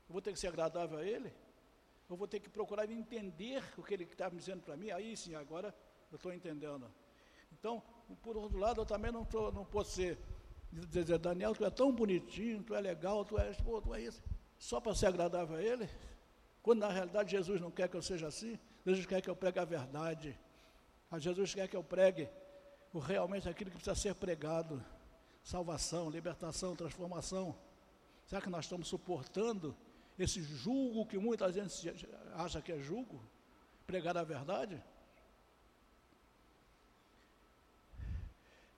Eu 0.07 0.13
vou 0.13 0.21
ter 0.21 0.33
que 0.33 0.39
ser 0.39 0.47
agradável 0.47 0.97
a 0.97 1.03
ele? 1.03 1.33
Eu 2.09 2.17
vou 2.17 2.27
ter 2.27 2.39
que 2.41 2.49
procurar 2.49 2.89
entender 2.89 3.63
o 3.77 3.83
que 3.83 3.93
ele 3.93 4.03
está 4.03 4.29
dizendo 4.29 4.61
para 4.61 4.75
mim? 4.75 4.91
Aí 4.91 5.15
sim, 5.15 5.35
agora 5.35 5.73
eu 6.11 6.17
estou 6.17 6.33
entendendo. 6.33 6.91
Então, 7.53 7.81
por 8.21 8.35
outro 8.37 8.57
lado, 8.57 8.81
eu 8.81 8.85
também 8.85 9.11
não, 9.11 9.25
tô, 9.25 9.51
não 9.51 9.65
posso 9.65 9.91
ser, 9.91 10.17
dizer, 10.71 11.17
Daniel, 11.17 11.55
tu 11.55 11.65
é 11.65 11.69
tão 11.69 11.91
bonitinho, 11.91 12.63
tu 12.63 12.75
é 12.75 12.81
legal, 12.81 13.23
tu 13.25 13.37
é, 13.37 13.51
pô, 13.53 13.81
tu 13.81 13.93
é 13.93 14.01
isso, 14.01 14.21
só 14.57 14.79
para 14.79 14.93
ser 14.93 15.07
agradável 15.07 15.55
a 15.55 15.61
ele? 15.61 15.89
Quando 16.61 16.79
na 16.79 16.89
realidade 16.89 17.31
Jesus 17.31 17.61
não 17.61 17.71
quer 17.71 17.87
que 17.87 17.95
eu 17.95 18.01
seja 18.01 18.27
assim, 18.27 18.59
Jesus 18.85 19.05
quer 19.05 19.21
que 19.21 19.29
eu 19.29 19.35
pregue 19.35 19.59
a 19.59 19.65
verdade. 19.65 20.37
A 21.09 21.17
Jesus 21.17 21.53
quer 21.53 21.67
que 21.67 21.75
eu 21.75 21.83
pregue 21.83 22.29
o 22.93 22.99
realmente 22.99 23.47
aquilo 23.47 23.69
que 23.69 23.77
precisa 23.77 23.95
ser 23.95 24.15
pregado 24.15 24.83
salvação, 25.43 26.09
libertação, 26.09 26.75
transformação. 26.75 27.55
Será 28.25 28.41
que 28.41 28.49
nós 28.49 28.65
estamos 28.65 28.89
suportando 28.89 29.73
esse 30.19 30.41
julgo 30.41 31.05
que 31.05 31.17
muita 31.17 31.49
gente 31.51 31.89
acha 32.33 32.61
que 32.61 32.73
é 32.73 32.79
julgo? 32.79 33.23
Pregar 33.85 34.17
a 34.17 34.23
verdade? 34.23 34.83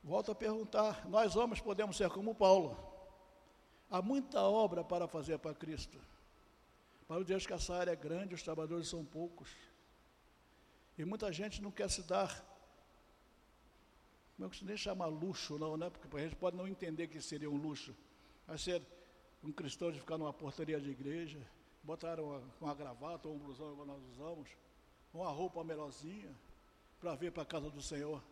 Volto 0.03 0.31
a 0.31 0.35
perguntar: 0.35 1.07
nós 1.07 1.35
homens 1.35 1.61
podemos 1.61 1.97
ser 1.97 2.09
como 2.09 2.35
Paulo? 2.35 2.77
Há 3.89 4.01
muita 4.01 4.41
obra 4.41 4.83
para 4.83 5.07
fazer 5.07 5.37
para 5.39 5.55
Cristo. 5.55 5.99
Para 7.07 7.21
o 7.21 7.23
Deus 7.23 7.45
que 7.45 7.53
essa 7.53 7.73
área 7.75 7.91
é 7.91 7.95
grande, 7.95 8.35
os 8.35 8.43
trabalhadores 8.43 8.87
são 8.87 9.03
poucos. 9.03 9.49
E 10.97 11.03
muita 11.03 11.31
gente 11.33 11.61
não 11.61 11.71
quer 11.71 11.89
se 11.89 12.03
dar 12.03 12.45
não 14.39 14.47
é 14.47 14.51
nem 14.61 14.77
chamar 14.77 15.07
luxo, 15.07 15.59
não, 15.59 15.75
né? 15.75 15.89
Porque 15.89 16.15
a 16.15 16.21
gente 16.21 16.35
pode 16.37 16.55
não 16.55 16.65
entender 16.65 17.07
que 17.07 17.21
seria 17.21 17.51
um 17.51 17.57
luxo. 17.57 17.93
Vai 18.47 18.57
ser 18.57 18.81
um 19.43 19.51
cristão 19.51 19.91
de 19.91 19.99
ficar 19.99 20.17
numa 20.17 20.31
portaria 20.31 20.79
de 20.79 20.89
igreja, 20.89 21.45
botar 21.83 22.21
uma, 22.21 22.41
uma 22.61 22.73
gravata 22.73 23.27
ou 23.27 23.35
um 23.35 23.37
blusão 23.37 23.73
igual 23.73 23.85
nós 23.85 24.01
usamos, 24.13 24.49
uma 25.13 25.29
roupa 25.29 25.61
melhorzinha, 25.61 26.33
para 27.01 27.15
vir 27.15 27.33
para 27.33 27.43
a 27.43 27.45
casa 27.45 27.69
do 27.69 27.81
Senhor. 27.81 28.23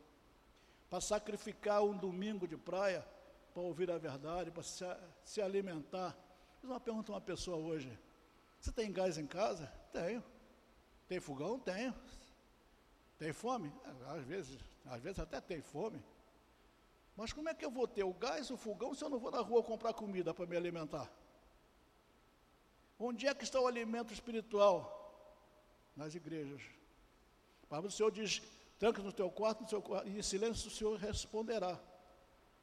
Para 0.90 1.02
sacrificar 1.02 1.84
um 1.84 1.98
domingo 1.98 2.48
de 2.48 2.58
praia, 2.58 3.06
para 3.54 3.62
ouvir 3.62 3.92
a 3.92 3.98
verdade, 3.98 4.52
para 4.52 4.64
se, 4.64 4.86
se 5.24 5.42
alimentar. 5.42 6.18
Fiz 6.60 6.70
uma 6.70 6.80
pergunta 6.80 7.12
a 7.12 7.16
uma 7.16 7.22
pessoa 7.22 7.58
hoje. 7.58 7.98
Você 8.60 8.72
tem 8.72 8.92
gás 8.92 9.18
em 9.18 9.28
casa? 9.28 9.68
Tenho. 9.92 10.24
Tem 11.08 11.20
fogão? 11.20 11.60
Tenho. 11.60 11.94
Tem 13.18 13.34
fome? 13.34 13.74
Às 14.08 14.24
vezes 14.24 14.60
às 14.86 15.02
vezes 15.02 15.20
até 15.20 15.42
tem 15.42 15.62
fome. 15.62 16.02
Mas 17.16 17.34
como 17.34 17.50
é 17.50 17.54
que 17.54 17.66
eu 17.66 17.72
vou 17.72 17.88
ter 17.88 18.04
o 18.04 18.14
gás, 18.14 18.50
o 18.50 18.58
fogão, 18.58 18.94
se 18.94 19.04
eu 19.04 19.10
não 19.10 19.20
vou 19.20 19.32
na 19.32 19.42
rua 19.42 19.64
comprar 19.64 19.94
comida 19.94 20.34
para 20.34 20.46
me 20.46 20.56
alimentar? 20.56 21.12
Onde 22.98 23.28
é 23.28 23.34
que 23.34 23.44
está 23.44 23.60
o 23.60 23.68
alimento 23.68 24.14
espiritual? 24.14 24.98
nas 25.98 26.14
igrejas. 26.14 26.62
Mas 27.70 27.84
o 27.84 27.92
Senhor 27.92 28.12
diz, 28.12 28.42
tranca 28.78 29.02
no 29.02 29.12
teu 29.12 29.30
quarto, 29.30 29.64
no 29.64 29.70
seu 29.70 29.82
quarto, 29.82 30.08
e 30.08 30.18
em 30.18 30.22
silêncio 30.22 30.68
o 30.68 30.72
Senhor 30.72 30.98
responderá. 30.98 31.80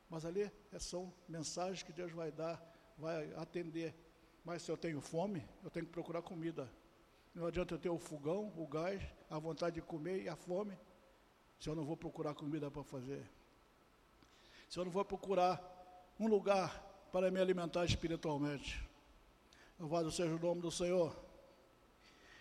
Mas 0.08 0.24
ali 0.24 0.50
são 0.78 1.12
mensagens 1.28 1.82
que 1.82 1.92
Deus 1.92 2.12
vai 2.12 2.30
dar, 2.30 2.62
vai 2.96 3.32
atender. 3.34 3.94
Mas 4.44 4.62
se 4.62 4.70
eu 4.70 4.76
tenho 4.76 5.00
fome, 5.00 5.46
eu 5.62 5.70
tenho 5.70 5.86
que 5.86 5.92
procurar 5.92 6.22
comida. 6.22 6.70
Não 7.34 7.46
adianta 7.46 7.74
eu 7.74 7.78
ter 7.78 7.88
o 7.88 7.98
fogão, 7.98 8.52
o 8.56 8.66
gás, 8.66 9.02
a 9.28 9.38
vontade 9.38 9.76
de 9.76 9.82
comer 9.82 10.22
e 10.22 10.28
a 10.28 10.36
fome, 10.36 10.78
se 11.58 11.68
eu 11.68 11.74
não 11.74 11.84
vou 11.84 11.96
procurar 11.96 12.34
comida 12.34 12.70
para 12.70 12.84
fazer. 12.84 13.28
Se 14.68 14.78
eu 14.78 14.84
não 14.84 14.92
vou 14.92 15.04
procurar 15.04 15.60
um 16.18 16.28
lugar 16.28 16.80
para 17.10 17.30
me 17.30 17.40
alimentar 17.40 17.84
espiritualmente. 17.84 18.82
Louvado 19.78 20.10
seja 20.12 20.34
o 20.34 20.38
nome 20.38 20.60
do 20.60 20.70
Senhor. 20.70 21.16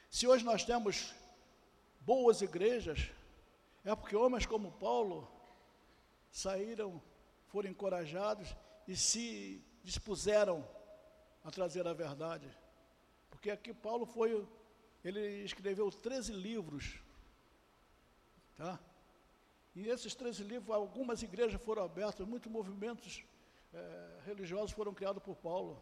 Se 0.09 0.27
hoje 0.27 0.43
nós 0.43 0.63
temos 0.63 1.13
boas 2.01 2.41
igrejas, 2.41 3.09
é 3.83 3.95
porque 3.95 4.15
homens 4.15 4.45
como 4.45 4.71
Paulo 4.71 5.29
saíram, 6.31 7.01
foram 7.47 7.69
encorajados 7.69 8.55
e 8.87 8.95
se 8.95 9.63
dispuseram 9.83 10.67
a 11.43 11.51
trazer 11.51 11.85
a 11.87 11.93
verdade. 11.93 12.49
Porque 13.29 13.51
aqui 13.51 13.73
Paulo 13.73 14.05
foi, 14.05 14.47
ele 15.03 15.43
escreveu 15.43 15.91
13 15.91 16.31
livros, 16.33 16.99
tá? 18.55 18.79
E 19.75 19.87
esses 19.89 20.13
13 20.15 20.43
livros, 20.43 20.75
algumas 20.75 21.21
igrejas 21.23 21.61
foram 21.61 21.83
abertas, 21.83 22.27
muitos 22.27 22.51
movimentos 22.51 23.23
é, 23.73 24.19
religiosos 24.25 24.71
foram 24.71 24.93
criados 24.93 25.21
por 25.21 25.35
Paulo. 25.35 25.81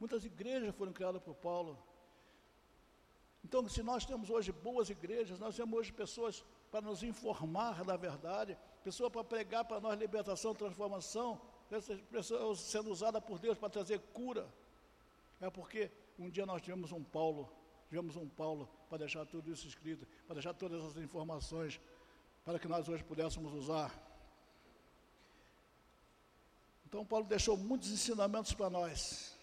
Muitas 0.00 0.24
igrejas 0.24 0.74
foram 0.74 0.92
criadas 0.92 1.22
por 1.22 1.34
Paulo. 1.34 1.78
Então, 3.44 3.66
se 3.68 3.82
nós 3.82 4.04
temos 4.04 4.30
hoje 4.30 4.50
boas 4.50 4.88
igrejas, 4.90 5.38
nós 5.38 5.56
temos 5.56 5.78
hoje 5.78 5.92
pessoas 5.92 6.44
para 6.70 6.80
nos 6.80 7.02
informar 7.02 7.84
da 7.84 7.96
verdade, 7.96 8.56
pessoas 8.84 9.10
para 9.10 9.24
pregar 9.24 9.64
para 9.64 9.80
nós 9.80 9.98
libertação, 9.98 10.54
transformação, 10.54 11.40
pessoas 12.10 12.60
sendo 12.60 12.90
usadas 12.90 13.22
por 13.24 13.38
Deus 13.38 13.58
para 13.58 13.68
trazer 13.70 13.98
cura. 14.12 14.46
É 15.40 15.50
porque 15.50 15.90
um 16.18 16.28
dia 16.28 16.44
nós 16.44 16.60
tivemos 16.62 16.92
um 16.92 17.02
Paulo, 17.02 17.50
tivemos 17.88 18.16
um 18.16 18.28
Paulo 18.28 18.68
para 18.88 18.98
deixar 18.98 19.24
tudo 19.26 19.50
isso 19.50 19.66
escrito, 19.66 20.06
para 20.26 20.34
deixar 20.34 20.54
todas 20.54 20.82
essas 20.82 21.02
informações, 21.02 21.80
para 22.44 22.58
que 22.58 22.68
nós 22.68 22.88
hoje 22.88 23.04
pudéssemos 23.04 23.52
usar. 23.52 23.92
Então, 26.86 27.04
Paulo 27.04 27.26
deixou 27.26 27.56
muitos 27.56 27.90
ensinamentos 27.90 28.54
para 28.54 28.70
nós. 28.70 29.36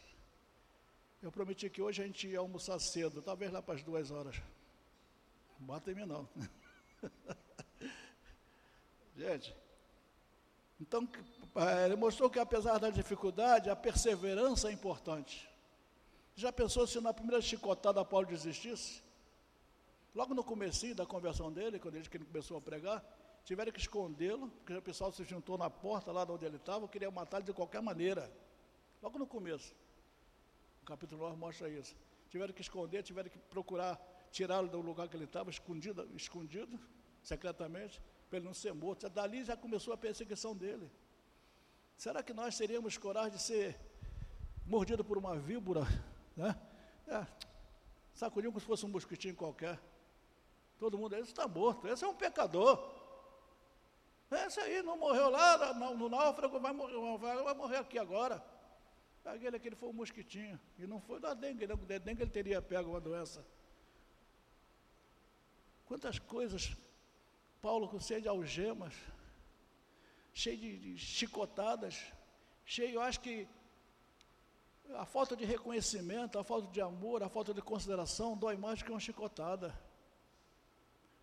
Eu 1.21 1.31
prometi 1.31 1.69
que 1.69 1.81
hoje 1.81 2.01
a 2.01 2.05
gente 2.05 2.27
ia 2.27 2.39
almoçar 2.39 2.79
cedo, 2.79 3.21
talvez 3.21 3.51
lá 3.51 3.61
para 3.61 3.75
as 3.75 3.83
duas 3.83 4.09
horas. 4.09 4.35
Não 5.59 5.67
bata 5.67 5.91
em 5.91 5.95
mim, 5.95 6.05
não. 6.05 6.27
gente, 9.15 9.55
então, 10.79 11.07
eh, 11.55 11.85
ele 11.85 11.95
mostrou 11.95 12.29
que 12.29 12.39
apesar 12.39 12.77
da 12.77 12.89
dificuldade, 12.89 13.69
a 13.69 13.75
perseverança 13.75 14.69
é 14.69 14.73
importante. 14.73 15.49
Já 16.35 16.51
pensou 16.51 16.85
se 16.85 16.99
na 16.99 17.13
primeira 17.13 17.41
chicotada 17.41 18.03
Paulo 18.03 18.27
desistisse? 18.27 19.01
Logo 20.13 20.33
no 20.33 20.43
começo 20.43 20.93
da 20.93 21.05
conversão 21.05 21.51
dele, 21.51 21.79
quando 21.79 21.95
ele, 21.95 22.07
começou 22.07 22.57
a 22.57 22.61
pregar, 22.61 23.03
tiveram 23.43 23.71
que 23.71 23.79
escondê-lo, 23.79 24.49
porque 24.49 24.73
o 24.73 24.81
pessoal 24.81 25.11
se 25.11 25.23
juntou 25.23 25.57
na 25.57 25.69
porta 25.69 26.11
lá 26.11 26.25
de 26.25 26.31
onde 26.31 26.45
ele 26.45 26.57
estava, 26.57 26.87
queria 26.87 27.09
matá-lo 27.09 27.43
de 27.43 27.53
qualquer 27.53 27.81
maneira. 27.81 28.31
Logo 29.01 29.17
no 29.17 29.27
começo. 29.27 29.73
O 30.81 30.85
capítulo 30.85 31.23
9 31.23 31.37
mostra 31.37 31.69
isso. 31.69 31.95
Tiveram 32.29 32.53
que 32.53 32.61
esconder, 32.61 33.03
tiveram 33.03 33.29
que 33.29 33.37
procurar 33.37 33.99
tirá-lo 34.35 34.67
do 34.67 34.81
lugar 34.81 35.07
que 35.07 35.15
ele 35.15 35.23
estava, 35.23 35.49
escondido, 35.49 36.05
escondido, 36.13 36.77
secretamente, 37.23 38.01
para 38.29 38.37
ele 38.37 38.45
não 38.45 38.53
ser 38.53 38.73
morto. 38.73 39.07
Dali 39.09 39.45
já 39.45 39.55
começou 39.55 39.93
a 39.93 39.97
perseguição 39.97 40.53
dele. 40.53 40.91
Será 41.95 42.21
que 42.21 42.33
nós 42.33 42.57
teríamos 42.57 42.97
coragem 42.97 43.31
de 43.31 43.41
ser 43.41 43.79
mordido 44.65 45.05
por 45.05 45.17
uma 45.17 45.37
víbora? 45.37 45.83
Né? 46.35 46.53
É, 47.07 47.25
sacudiu 48.13 48.51
como 48.51 48.59
se 48.59 48.65
fosse 48.65 48.85
um 48.85 48.89
mosquitinho 48.89 49.33
qualquer. 49.33 49.79
Todo 50.77 50.97
mundo, 50.97 51.15
esse 51.15 51.29
está 51.29 51.47
morto, 51.47 51.87
esse 51.87 52.03
é 52.03 52.07
um 52.07 52.13
pecador. 52.13 52.93
Esse 54.29 54.59
aí 54.59 54.81
não 54.81 54.97
morreu 54.97 55.29
lá 55.29 55.73
no, 55.73 55.95
no 55.95 56.09
náufrago, 56.09 56.59
vai 56.59 56.73
morrer, 56.73 57.41
vai 57.41 57.53
morrer 57.53 57.77
aqui 57.77 57.97
agora. 57.97 58.43
Aquele, 59.23 59.55
aquele 59.55 59.75
foi 59.77 59.87
um 59.87 59.93
mosquitinho. 59.93 60.59
E 60.77 60.85
não 60.85 60.99
foi 60.99 61.21
da 61.21 61.33
dengue, 61.33 61.65
não. 61.65 61.77
Da 61.77 61.97
dengue 61.97 62.23
ele 62.23 62.31
teria 62.31 62.61
pego 62.61 62.89
uma 62.89 62.99
doença. 62.99 63.45
Quantas 65.85 66.19
coisas. 66.19 66.75
Paulo 67.61 67.87
com 67.87 67.99
cheio 67.99 68.21
de 68.21 68.27
algemas, 68.27 68.93
cheio 70.31 70.57
de, 70.57 70.97
chicotadas, 70.99 72.13
cheio, 72.63 72.95
eu 72.95 73.01
acho 73.01 73.19
que 73.19 73.47
a 74.93 75.05
falta 75.05 75.35
de 75.35 75.45
reconhecimento, 75.45 76.37
a 76.37 76.43
falta 76.43 76.71
de 76.71 76.79
amor, 76.79 77.23
a 77.23 77.29
falta 77.29 77.55
de 77.55 77.61
consideração 77.63 78.37
dói 78.37 78.55
mais 78.55 78.79
do 78.79 78.85
que 78.85 78.91
uma 78.91 78.99
chicotada. 78.99 79.75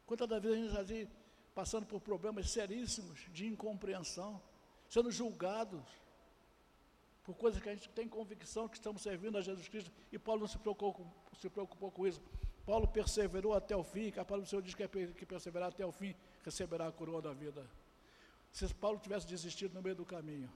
Quantas 0.05 0.29
das 0.29 0.43
vezes 0.43 0.59
a 0.59 0.63
gente 0.63 0.75
já 0.75 0.83
viu 0.83 1.09
passando 1.55 1.87
por 1.87 2.01
problemas 2.01 2.51
seríssimos 2.51 3.21
de 3.33 3.47
incompreensão, 3.47 4.43
sendo 4.89 5.11
julgados, 5.11 5.85
por 7.23 7.37
coisas 7.37 7.63
que 7.63 7.69
a 7.69 7.75
gente 7.75 7.89
tem 7.91 8.09
convicção 8.09 8.69
que 8.69 8.77
estamos 8.77 9.01
servindo 9.01 9.39
a 9.39 9.43
Jesus 9.43 9.69
Cristo, 9.69 9.93
e 10.11 10.19
Paulo 10.19 10.41
não 10.41 10.49
se 10.49 10.59
preocupou, 10.59 11.07
se 11.39 11.49
preocupou 11.49 11.91
com 11.91 12.07
isso. 12.07 12.21
Paulo 12.65 12.87
perseverou 12.87 13.55
até 13.55 13.77
o 13.77 13.83
fim, 13.83 14.11
que 14.11 14.21
a 14.21 14.25
palavra 14.25 14.47
do 14.47 14.49
Senhor 14.49 14.63
diz 14.63 14.75
que, 14.75 14.83
é 14.83 14.89
que 14.89 15.27
perseverar 15.27 15.69
até 15.69 15.85
o 15.85 15.93
fim 15.93 16.15
receberá 16.45 16.87
a 16.87 16.93
coroa 16.93 17.21
da 17.21 17.33
vida. 17.33 17.69
Se 18.53 18.73
Paulo 18.75 18.99
tivesse 18.99 19.27
desistido 19.27 19.75
no 19.75 19.83
meio 19.83 19.97
do 19.97 20.05
caminho, 20.05 20.53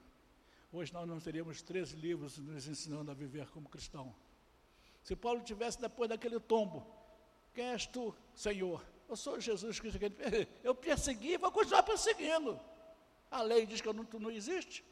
hoje 0.73 0.93
nós 0.93 1.09
não 1.09 1.19
teríamos 1.19 1.63
três 1.63 1.93
livros 1.93 2.39
nos 2.39 2.69
ensinando 2.69 3.11
a 3.11 3.15
viver 3.15 3.49
como 3.51 3.69
cristão. 3.69 4.15
Se 5.03 5.17
Paulo 5.17 5.41
tivesse 5.41 5.81
depois 5.81 6.09
daquele 6.09 6.39
tombo, 6.39 6.87
quem 7.55 7.67
és 7.67 7.87
tu, 7.87 8.15
Senhor? 8.35 8.85
Eu 9.09 9.17
sou 9.17 9.41
Jesus 9.41 9.81
Cristo. 9.81 9.99
Eu 10.63 10.75
persegui 10.75 11.33
e 11.35 11.39
vou 11.39 11.51
continuar 11.51 11.83
perseguindo. 11.83 12.61
A 13.31 13.41
lei 13.43 13.67
diz 13.67 13.81
que 13.81 13.93
não, 13.93 14.05
tu 14.05 14.21
não 14.21 14.31
existe. 14.31 14.85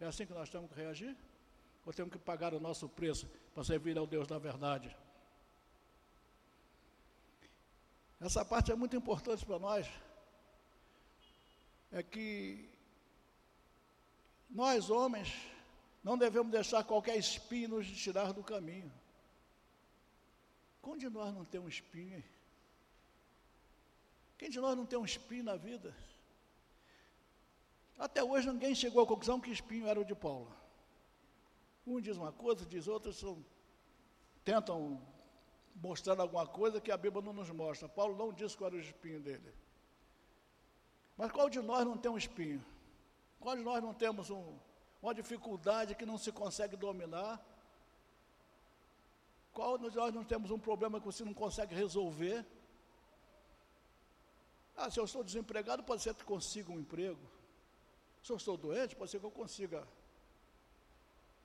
É 0.00 0.06
assim 0.06 0.26
que 0.26 0.32
nós 0.32 0.50
temos 0.50 0.70
que 0.70 0.76
reagir? 0.76 1.16
Ou 1.86 1.92
temos 1.92 2.12
que 2.12 2.18
pagar 2.18 2.54
o 2.54 2.60
nosso 2.60 2.88
preço 2.88 3.30
para 3.54 3.62
servir 3.62 3.96
ao 3.96 4.06
Deus 4.06 4.26
da 4.26 4.38
verdade? 4.38 4.94
Essa 8.24 8.42
parte 8.42 8.72
é 8.72 8.74
muito 8.74 8.96
importante 8.96 9.44
para 9.44 9.58
nós. 9.58 9.86
É 11.92 12.02
que 12.02 12.70
nós, 14.48 14.88
homens, 14.88 15.30
não 16.02 16.16
devemos 16.16 16.50
deixar 16.50 16.82
qualquer 16.84 17.18
espinho 17.18 17.68
nos 17.68 17.86
tirar 17.86 18.32
do 18.32 18.42
caminho. 18.42 18.90
Quem 20.82 20.96
de 20.96 21.10
nós 21.10 21.34
não 21.34 21.44
tem 21.44 21.60
um 21.60 21.68
espinho? 21.68 22.24
Quem 24.38 24.48
de 24.48 24.58
nós 24.58 24.74
não 24.74 24.86
tem 24.86 24.98
um 24.98 25.04
espinho 25.04 25.44
na 25.44 25.56
vida? 25.56 25.94
Até 27.98 28.24
hoje 28.24 28.50
ninguém 28.50 28.74
chegou 28.74 29.02
à 29.02 29.06
conclusão 29.06 29.38
que 29.38 29.50
espinho 29.50 29.86
era 29.86 30.00
o 30.00 30.04
de 30.04 30.14
Paulo. 30.14 30.50
Um 31.86 32.00
diz 32.00 32.16
uma 32.16 32.32
coisa, 32.32 32.64
diz 32.64 32.88
outra, 32.88 33.12
são, 33.12 33.44
tentam 34.42 35.13
mostrar 35.74 36.18
alguma 36.20 36.46
coisa 36.46 36.80
que 36.80 36.90
a 36.90 36.96
Bíblia 36.96 37.22
não 37.22 37.32
nos 37.32 37.50
mostra. 37.50 37.88
Paulo 37.88 38.16
não 38.16 38.32
disse 38.32 38.56
qual 38.56 38.68
era 38.68 38.76
o 38.76 38.80
espinho 38.80 39.20
dele. 39.20 39.52
Mas 41.16 41.30
qual 41.32 41.48
de 41.48 41.60
nós 41.60 41.84
não 41.84 41.96
tem 41.96 42.10
um 42.10 42.18
espinho? 42.18 42.64
Qual 43.40 43.56
de 43.56 43.62
nós 43.62 43.82
não 43.82 43.92
temos 43.92 44.30
um, 44.30 44.58
uma 45.02 45.14
dificuldade 45.14 45.94
que 45.94 46.06
não 46.06 46.18
se 46.18 46.32
consegue 46.32 46.76
dominar? 46.76 47.44
Qual 49.52 49.78
de 49.78 49.94
nós 49.94 50.12
não 50.12 50.24
temos 50.24 50.50
um 50.50 50.58
problema 50.58 50.98
que 50.98 51.06
você 51.06 51.24
não 51.24 51.34
consegue 51.34 51.74
resolver? 51.74 52.44
Ah, 54.76 54.90
se 54.90 54.98
eu 54.98 55.04
estou 55.04 55.22
desempregado, 55.22 55.84
pode 55.84 56.02
ser 56.02 56.14
que 56.14 56.24
consiga 56.24 56.72
um 56.72 56.80
emprego. 56.80 57.20
Se 58.22 58.32
eu 58.32 58.36
estou 58.36 58.56
doente, 58.56 58.96
pode 58.96 59.10
ser 59.10 59.20
que 59.20 59.26
eu 59.26 59.30
consiga 59.30 59.86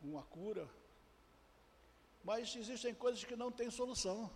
uma 0.02 0.24
cura. 0.24 0.68
Mas 2.23 2.55
existem 2.55 2.93
coisas 2.93 3.23
que 3.23 3.36
não 3.36 3.51
têm 3.51 3.69
solução. 3.69 4.32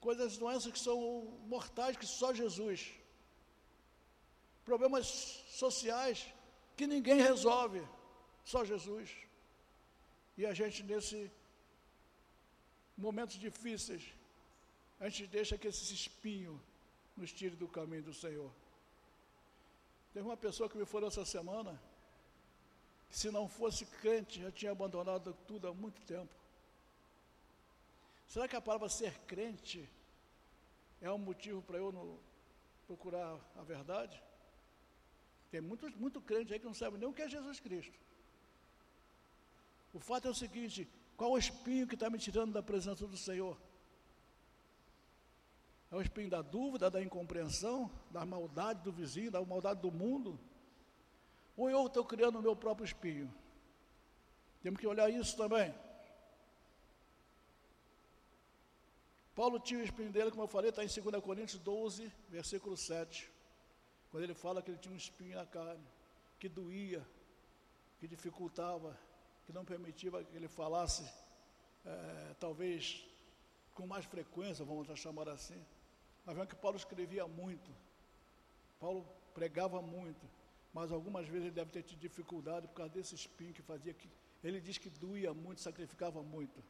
Coisas, 0.00 0.36
doenças 0.36 0.72
que 0.72 0.78
são 0.78 1.00
mortais, 1.46 1.96
que 1.96 2.06
só 2.06 2.32
Jesus. 2.32 2.92
Problemas 4.64 5.06
sociais 5.48 6.26
que 6.76 6.86
ninguém 6.86 7.20
resolve, 7.20 7.82
só 8.44 8.64
Jesus. 8.64 9.10
E 10.36 10.46
a 10.46 10.52
gente, 10.54 10.82
nesse 10.82 11.30
momentos 12.96 13.36
difíceis, 13.38 14.04
a 15.00 15.08
gente 15.08 15.26
deixa 15.26 15.56
que 15.56 15.68
esse 15.68 15.94
espinho 15.94 16.60
nos 17.16 17.32
tire 17.32 17.56
do 17.56 17.66
caminho 17.66 18.02
do 18.02 18.14
Senhor. 18.14 18.50
Teve 20.12 20.26
uma 20.26 20.36
pessoa 20.36 20.68
que 20.68 20.76
me 20.76 20.84
falou 20.84 21.08
essa 21.08 21.24
semana, 21.24 21.80
se 23.10 23.30
não 23.30 23.48
fosse 23.48 23.86
crente, 23.86 24.42
já 24.42 24.50
tinha 24.50 24.72
abandonado 24.72 25.36
tudo 25.46 25.68
há 25.68 25.74
muito 25.74 26.00
tempo. 26.02 26.34
Será 28.26 28.46
que 28.46 28.56
a 28.56 28.60
palavra 28.60 28.88
ser 28.88 29.18
crente 29.20 29.88
é 31.00 31.10
um 31.10 31.18
motivo 31.18 31.62
para 31.62 31.78
eu 31.78 31.90
não 31.90 32.18
procurar 32.86 33.38
a 33.56 33.62
verdade? 33.62 34.22
Tem 35.50 35.60
muito, 35.60 35.90
muito 35.98 36.20
crente 36.20 36.52
aí 36.52 36.58
que 36.58 36.66
não 36.66 36.74
sabe 36.74 36.98
nem 36.98 37.08
o 37.08 37.12
que 37.12 37.22
é 37.22 37.28
Jesus 37.28 37.58
Cristo. 37.58 37.98
O 39.94 39.98
fato 39.98 40.28
é 40.28 40.30
o 40.30 40.34
seguinte: 40.34 40.86
qual 41.16 41.32
o 41.32 41.38
espinho 41.38 41.86
que 41.86 41.94
está 41.94 42.10
me 42.10 42.18
tirando 42.18 42.52
da 42.52 42.62
presença 42.62 43.06
do 43.06 43.16
Senhor? 43.16 43.56
É 45.90 45.96
o 45.96 46.02
espinho 46.02 46.28
da 46.28 46.42
dúvida, 46.42 46.90
da 46.90 47.02
incompreensão, 47.02 47.90
da 48.10 48.26
maldade 48.26 48.82
do 48.82 48.92
vizinho, 48.92 49.30
da 49.30 49.42
maldade 49.42 49.80
do 49.80 49.90
mundo? 49.90 50.38
Ou 51.58 51.68
eu 51.68 51.86
estou 51.86 52.04
criando 52.04 52.38
o 52.38 52.42
meu 52.42 52.54
próprio 52.54 52.84
espinho? 52.84 53.28
Temos 54.62 54.78
que 54.78 54.86
olhar 54.86 55.10
isso 55.10 55.36
também. 55.36 55.74
Paulo 59.34 59.58
tinha 59.58 59.80
o 59.80 59.82
espinho 59.82 60.12
dele, 60.12 60.30
como 60.30 60.44
eu 60.44 60.48
falei, 60.48 60.70
está 60.70 60.84
em 60.84 60.86
2 60.86 61.20
Coríntios 61.22 61.60
12, 61.60 62.12
versículo 62.28 62.76
7. 62.76 63.28
Quando 64.12 64.22
ele 64.22 64.34
fala 64.34 64.62
que 64.62 64.70
ele 64.70 64.78
tinha 64.78 64.94
um 64.94 64.96
espinho 64.96 65.34
na 65.34 65.46
carne, 65.46 65.84
que 66.38 66.48
doía, 66.48 67.04
que 67.98 68.06
dificultava, 68.06 68.96
que 69.44 69.52
não 69.52 69.64
permitia 69.64 70.12
que 70.12 70.36
ele 70.36 70.46
falasse, 70.46 71.12
é, 71.84 72.34
talvez 72.38 73.04
com 73.74 73.84
mais 73.84 74.04
frequência, 74.04 74.64
vamos 74.64 74.86
chamar 74.96 75.28
assim. 75.28 75.60
Nós 76.24 76.36
vemos 76.36 76.50
que 76.50 76.56
Paulo 76.56 76.76
escrevia 76.76 77.26
muito, 77.26 77.68
Paulo 78.78 79.04
pregava 79.34 79.82
muito, 79.82 80.24
mas 80.72 80.92
algumas 80.92 81.26
vezes 81.26 81.46
ele 81.46 81.54
deve 81.54 81.70
ter 81.70 81.82
tido 81.82 81.98
dificuldade 81.98 82.66
por 82.68 82.74
causa 82.74 82.92
desse 82.92 83.14
espinho 83.14 83.52
que 83.52 83.62
fazia 83.62 83.94
que. 83.94 84.08
Ele 84.42 84.60
diz 84.60 84.78
que 84.78 84.88
doía 84.88 85.34
muito, 85.34 85.60
sacrificava 85.60 86.22
muito. 86.22 86.62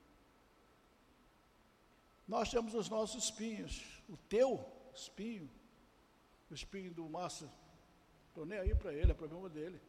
Nós 2.26 2.50
temos 2.50 2.74
os 2.74 2.88
nossos 2.88 3.24
espinhos, 3.24 4.02
o 4.08 4.16
teu 4.16 4.64
espinho, 4.94 5.50
o 6.50 6.54
espinho 6.54 6.92
do 6.92 7.08
Márcio, 7.08 7.50
estou 8.28 8.44
nem 8.44 8.58
aí 8.58 8.74
para 8.74 8.92
ele, 8.92 9.10
é 9.10 9.14
problema 9.14 9.48
dele. 9.48 9.80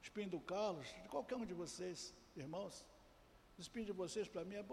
O 0.00 0.02
espinho 0.02 0.30
do 0.30 0.40
Carlos, 0.40 0.86
de 1.02 1.08
qualquer 1.08 1.36
um 1.36 1.44
de 1.44 1.54
vocês, 1.54 2.14
irmãos. 2.36 2.84
O 3.58 3.60
espinho 3.60 3.86
de 3.86 3.92
vocês, 3.92 4.28
para 4.28 4.44
mim, 4.44 4.54
é 4.54 4.64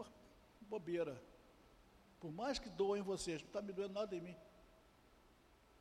bobeira. 0.61 1.21
Por 2.19 2.31
mais 2.31 2.59
que 2.59 2.69
doem 2.69 3.01
vocês, 3.01 3.41
não 3.41 3.47
está 3.47 3.61
me 3.61 3.73
doendo 3.73 3.93
nada 3.93 4.15
em 4.15 4.21
mim. 4.21 4.35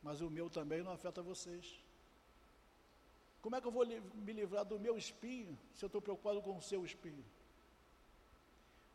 Mas 0.01 0.21
o 0.21 0.29
meu 0.29 0.49
também 0.49 0.83
não 0.83 0.91
afeta 0.91 1.21
vocês. 1.21 1.84
Como 3.45 3.55
é 3.55 3.61
que 3.61 3.67
eu 3.67 3.71
vou 3.71 3.85
me 3.85 4.33
livrar 4.33 4.65
do 4.65 4.79
meu 4.79 4.97
espinho 4.97 5.55
se 5.71 5.85
eu 5.85 5.87
estou 5.89 6.01
preocupado 6.01 6.41
com 6.41 6.57
o 6.57 6.61
seu 6.63 6.83
espinho? 6.83 7.23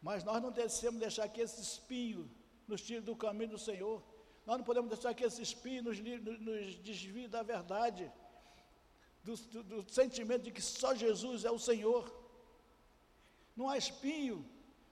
Mas 0.02 0.24
nós 0.24 0.42
não 0.42 0.50
devemos 0.50 0.98
deixar 0.98 1.28
que 1.28 1.40
esse 1.40 1.60
espinho 1.60 2.28
nos 2.66 2.82
tire 2.82 3.00
do 3.00 3.14
caminho 3.14 3.50
do 3.50 3.58
Senhor. 3.58 4.02
Nós 4.44 4.58
não 4.58 4.64
podemos 4.64 4.90
deixar 4.90 5.14
que 5.14 5.22
esse 5.22 5.40
espinho 5.40 5.84
nos, 5.84 6.00
nos 6.00 6.74
desvie 6.80 7.28
da 7.28 7.44
verdade, 7.44 8.10
do, 9.22 9.36
do, 9.36 9.62
do 9.62 9.92
sentimento 9.92 10.42
de 10.42 10.50
que 10.50 10.60
só 10.60 10.96
Jesus 10.96 11.44
é 11.44 11.50
o 11.52 11.56
Senhor. 11.56 12.12
Não 13.54 13.68
há 13.68 13.78
espinho, 13.78 14.44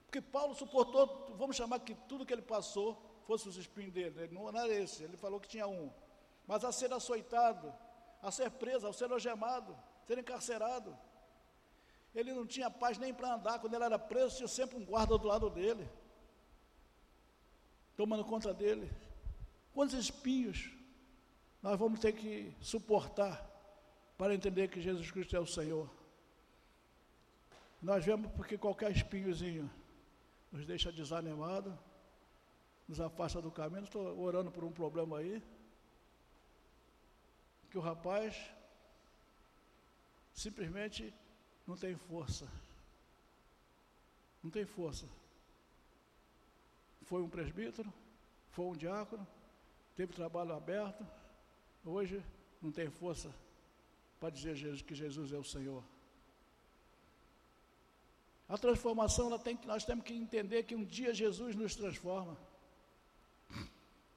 porque 0.05 0.21
Paulo 0.21 0.55
suportou, 0.55 1.35
vamos 1.35 1.57
chamar 1.57 1.79
que 1.81 1.95
tudo 2.07 2.25
que 2.25 2.31
ele 2.31 2.41
passou 2.41 2.97
fosse 3.27 3.49
os 3.49 3.57
espinhos 3.57 3.91
dele. 3.91 4.29
Não 4.31 4.47
era 4.47 4.69
esse, 4.69 5.03
ele 5.03 5.17
falou 5.17 5.37
que 5.37 5.49
tinha 5.49 5.67
um. 5.67 5.91
Mas 6.47 6.63
a 6.63 6.71
ser 6.71 6.93
açoitado, 6.93 7.73
a 8.21 8.31
ser 8.31 8.49
preso, 8.51 8.87
a 8.87 8.93
ser 8.93 9.11
algemado, 9.11 9.77
ser 10.05 10.17
encarcerado. 10.17 10.97
Ele 12.13 12.33
não 12.33 12.45
tinha 12.45 12.69
paz 12.69 12.97
nem 12.97 13.13
para 13.13 13.35
andar. 13.35 13.59
Quando 13.59 13.73
ele 13.73 13.83
era 13.83 13.99
preso, 13.99 14.37
tinha 14.37 14.47
sempre 14.47 14.77
um 14.77 14.85
guarda 14.85 15.17
do 15.17 15.27
lado 15.27 15.49
dele, 15.49 15.87
tomando 17.95 18.25
conta 18.25 18.53
dele. 18.53 18.91
Quantos 19.73 19.95
espinhos 19.95 20.71
nós 21.61 21.77
vamos 21.77 21.99
ter 21.99 22.13
que 22.13 22.53
suportar 22.61 23.47
para 24.17 24.33
entender 24.33 24.67
que 24.69 24.81
Jesus 24.81 25.11
Cristo 25.11 25.35
é 25.35 25.39
o 25.39 25.45
Senhor? 25.45 25.89
Nós 27.81 28.03
vemos 28.03 28.31
porque 28.33 28.57
qualquer 28.57 28.91
espinhozinho 28.91 29.69
nos 30.51 30.65
deixa 30.65 30.91
desanimado, 30.91 31.77
nos 32.87 32.99
afasta 32.99 33.41
do 33.41 33.51
caminho. 33.51 33.83
Estou 33.83 34.19
orando 34.19 34.51
por 34.51 34.63
um 34.63 34.71
problema 34.71 35.19
aí. 35.19 35.41
Que 37.69 37.77
o 37.77 37.81
rapaz 37.81 38.35
simplesmente 40.33 41.13
não 41.67 41.75
tem 41.75 41.95
força. 41.95 42.47
Não 44.43 44.49
tem 44.49 44.65
força. 44.65 45.05
Foi 47.03 47.21
um 47.21 47.29
presbítero, 47.29 47.91
foi 48.51 48.65
um 48.65 48.75
diácono, 48.75 49.27
teve 49.95 50.13
trabalho 50.13 50.53
aberto, 50.53 51.05
hoje 51.83 52.23
não 52.61 52.71
tem 52.71 52.89
força 52.89 53.33
para 54.19 54.29
dizer 54.29 54.55
que 54.83 54.95
Jesus 54.95 55.33
é 55.33 55.37
o 55.37 55.43
Senhor. 55.43 55.83
A 58.47 58.57
transformação, 58.57 59.37
tem, 59.37 59.59
nós 59.65 59.85
temos 59.85 60.03
que 60.03 60.13
entender 60.13 60.63
que 60.63 60.75
um 60.75 60.83
dia 60.83 61.13
Jesus 61.13 61.55
nos 61.55 61.75
transforma. 61.75 62.37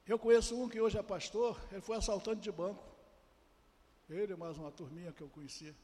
Eu 0.07 0.19
conheço 0.19 0.61
um 0.61 0.69
que 0.69 0.81
hoje 0.81 0.99
é 0.99 1.03
pastor, 1.03 1.61
ele 1.71 1.81
foi 1.81 1.97
assaltante 1.97 2.41
de 2.41 2.51
banco. 2.51 2.92
Ele 4.13 4.37
mais 4.37 4.59
uma 4.59 4.71
turminha 4.71 5.11
que 5.11 5.23
eu 5.23 5.29
conhecia. 5.29 5.75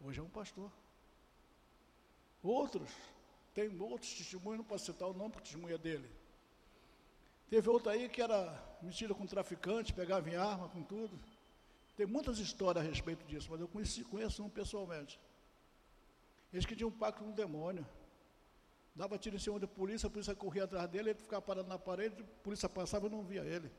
Hoje 0.00 0.18
é 0.18 0.22
um 0.22 0.28
pastor. 0.28 0.72
Outros, 2.42 2.90
tem 3.54 3.68
outros 3.80 4.14
testemunhos, 4.14 4.58
não 4.58 4.64
posso 4.64 4.86
citar 4.86 5.08
o 5.08 5.12
nome 5.12 5.32
porque 5.32 5.44
testemunha 5.44 5.74
é 5.74 5.78
dele. 5.78 6.08
Teve 7.50 7.68
outro 7.68 7.90
aí 7.90 8.08
que 8.08 8.22
era 8.22 8.78
metido 8.80 9.14
com 9.14 9.26
traficante, 9.26 9.92
pegava 9.92 10.28
em 10.30 10.36
arma, 10.36 10.68
com 10.68 10.82
tudo. 10.82 11.18
Tem 11.96 12.06
muitas 12.06 12.38
histórias 12.38 12.84
a 12.84 12.88
respeito 12.88 13.26
disso, 13.26 13.48
mas 13.50 13.60
eu 13.60 13.68
conheci, 13.68 14.04
conheço 14.04 14.42
um 14.42 14.48
pessoalmente. 14.48 15.20
Eles 16.52 16.64
que 16.64 16.74
tinham 16.74 16.88
um 16.88 16.92
pacto 16.92 17.22
com 17.22 17.30
o 17.30 17.34
demônio. 17.34 17.86
Dava 18.94 19.18
tiro 19.18 19.36
em 19.36 19.38
cima 19.38 19.58
da 19.58 19.66
polícia, 19.66 20.06
a 20.06 20.10
polícia 20.10 20.34
corria 20.34 20.64
atrás 20.64 20.88
dele, 20.88 21.10
ele 21.10 21.18
ficava 21.18 21.42
parado 21.42 21.68
na 21.68 21.78
parede, 21.78 22.22
a 22.22 22.42
polícia 22.42 22.68
passava 22.68 23.06
e 23.06 23.10
não 23.10 23.22
via 23.22 23.44
ele. 23.44 23.70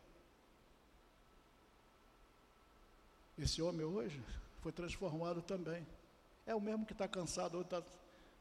Esse 3.41 3.61
homem 3.61 3.85
hoje 3.85 4.21
foi 4.59 4.73
transformado 4.73 5.41
também. 5.41 5.87
É 6.45 6.53
o 6.53 6.59
mesmo 6.59 6.85
que 6.85 6.91
está 6.91 7.07
cansado, 7.07 7.55
ou 7.55 7.61
está 7.61 7.81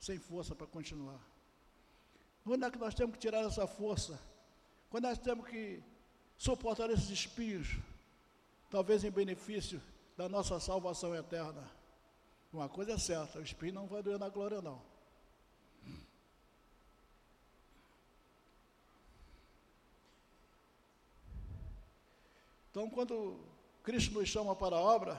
sem 0.00 0.18
força 0.18 0.56
para 0.56 0.66
continuar. 0.66 1.20
Quando 2.44 2.64
é 2.64 2.70
que 2.70 2.78
nós 2.78 2.94
temos 2.94 3.14
que 3.14 3.20
tirar 3.20 3.44
essa 3.44 3.66
força? 3.66 4.18
Quando 4.90 5.04
nós 5.04 5.18
temos 5.18 5.46
que 5.46 5.80
suportar 6.36 6.90
esses 6.90 7.10
espinhos, 7.10 7.76
talvez 8.70 9.04
em 9.04 9.10
benefício 9.10 9.80
da 10.16 10.28
nossa 10.28 10.58
salvação 10.58 11.14
eterna. 11.14 11.70
Uma 12.52 12.68
coisa 12.68 12.92
é 12.92 12.98
certa, 12.98 13.38
o 13.38 13.42
espinho 13.42 13.74
não 13.74 13.86
vai 13.86 14.02
doer 14.02 14.18
na 14.18 14.28
glória, 14.28 14.60
não. 14.60 14.82
Então, 22.70 22.90
quando 22.90 23.38
Cristo 23.88 24.12
nos 24.12 24.28
chama 24.28 24.54
para 24.54 24.76
a 24.76 24.80
obra, 24.80 25.16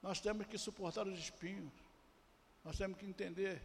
nós 0.00 0.20
temos 0.20 0.46
que 0.46 0.56
suportar 0.56 1.08
os 1.08 1.18
espinhos. 1.18 1.72
Nós 2.62 2.78
temos 2.78 2.96
que 2.96 3.04
entender 3.04 3.60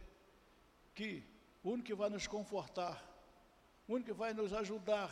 que 0.96 1.22
o 1.62 1.70
único 1.70 1.86
que 1.86 1.94
vai 1.94 2.10
nos 2.10 2.26
confortar, 2.26 3.00
o 3.86 3.92
único 3.92 4.10
que 4.10 4.12
vai 4.12 4.34
nos 4.34 4.52
ajudar 4.52 5.08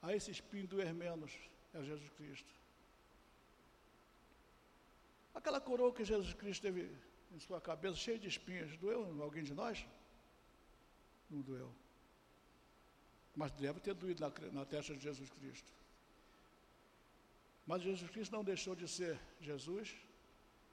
a 0.00 0.14
esse 0.14 0.30
espinho 0.30 0.68
doer 0.68 0.94
menos 0.94 1.32
é 1.74 1.82
Jesus 1.82 2.08
Cristo. 2.10 2.52
Aquela 5.34 5.60
coroa 5.60 5.92
que 5.92 6.04
Jesus 6.04 6.34
Cristo 6.34 6.62
teve 6.62 6.88
em 7.32 7.40
sua 7.40 7.60
cabeça, 7.60 7.96
cheia 7.96 8.16
de 8.16 8.28
espinhos, 8.28 8.76
doeu 8.76 9.20
alguém 9.20 9.42
de 9.42 9.54
nós? 9.54 9.84
Não 11.28 11.40
doeu. 11.40 11.74
Mas 13.34 13.50
deve 13.50 13.80
ter 13.80 13.94
doído 13.94 14.20
na, 14.20 14.52
na 14.52 14.64
testa 14.64 14.94
de 14.94 15.02
Jesus 15.02 15.30
Cristo. 15.30 15.77
Mas 17.68 17.82
Jesus 17.82 18.10
Cristo 18.10 18.32
não 18.32 18.42
deixou 18.42 18.74
de 18.74 18.88
ser 18.88 19.20
Jesus, 19.42 19.94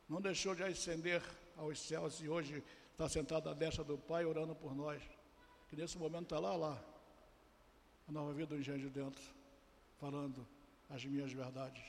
não 0.07 0.21
deixou 0.21 0.55
de 0.55 0.63
ascender 0.63 1.21
aos 1.57 1.77
céus 1.77 2.21
e 2.21 2.29
hoje 2.29 2.63
está 2.89 3.09
sentado 3.09 3.49
à 3.49 3.53
destra 3.53 3.83
do 3.83 3.97
Pai 3.97 4.23
orando 4.23 4.55
por 4.55 4.73
nós. 4.73 5.03
Que 5.67 5.75
nesse 5.75 5.97
momento 5.97 6.23
está 6.23 6.39
lá, 6.39 6.55
lá, 6.55 6.81
a 8.07 8.11
nova 8.13 8.31
vida 8.31 8.47
do 8.47 8.57
engenho 8.57 8.79
de 8.79 8.89
dentro, 8.89 9.21
falando 9.99 10.47
as 10.89 11.03
minhas 11.03 11.33
verdades. 11.33 11.83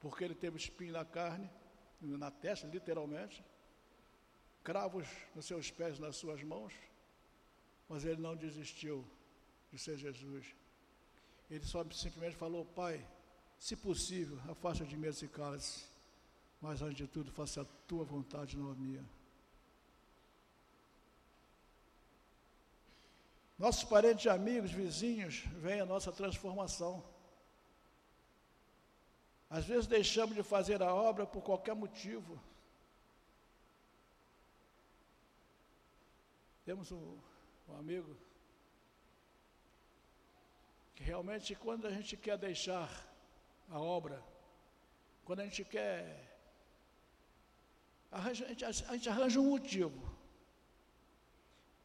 Porque 0.00 0.24
ele 0.24 0.34
teve 0.34 0.56
espinho 0.56 0.94
na 0.94 1.04
carne, 1.04 1.50
na 2.00 2.30
testa, 2.30 2.66
literalmente, 2.66 3.44
cravos 4.64 5.06
nos 5.34 5.44
seus 5.44 5.70
pés, 5.70 5.98
nas 5.98 6.16
suas 6.16 6.42
mãos, 6.42 6.72
mas 7.90 8.06
ele 8.06 8.22
não 8.22 8.34
desistiu 8.34 9.04
de 9.70 9.78
ser 9.78 9.98
Jesus. 9.98 10.46
Ele 11.50 11.64
só 11.66 11.84
simplesmente 11.90 12.36
falou: 12.36 12.64
Pai, 12.64 13.06
se 13.62 13.76
possível, 13.76 14.36
afasta 14.50 14.84
de 14.84 14.96
mim 14.96 15.06
esse 15.06 15.28
cálice, 15.28 15.84
mas 16.60 16.82
antes 16.82 16.96
de 16.96 17.06
tudo, 17.06 17.30
faça 17.30 17.62
a 17.62 17.64
tua 17.86 18.02
vontade, 18.02 18.56
não 18.56 18.72
a 18.72 18.74
minha. 18.74 19.04
Nossos 23.56 23.84
parentes, 23.84 24.26
amigos, 24.26 24.72
vizinhos, 24.72 25.44
veem 25.60 25.80
a 25.80 25.86
nossa 25.86 26.10
transformação. 26.10 27.04
Às 29.48 29.64
vezes 29.64 29.86
deixamos 29.86 30.34
de 30.34 30.42
fazer 30.42 30.82
a 30.82 30.92
obra 30.92 31.24
por 31.24 31.40
qualquer 31.40 31.76
motivo. 31.76 32.42
Temos 36.64 36.90
um, 36.90 37.16
um 37.68 37.76
amigo 37.76 38.16
que 40.96 41.04
realmente 41.04 41.54
quando 41.54 41.86
a 41.86 41.92
gente 41.92 42.16
quer 42.16 42.36
deixar 42.36 43.11
a 43.68 43.80
obra, 43.80 44.22
quando 45.24 45.40
a 45.40 45.44
gente 45.44 45.64
quer 45.64 46.32
Arranja, 48.12 48.44
a, 48.44 48.48
gente, 48.48 48.64
a 48.64 48.72
gente 48.72 49.08
arranja 49.08 49.40
um 49.40 49.48
motivo. 49.48 50.12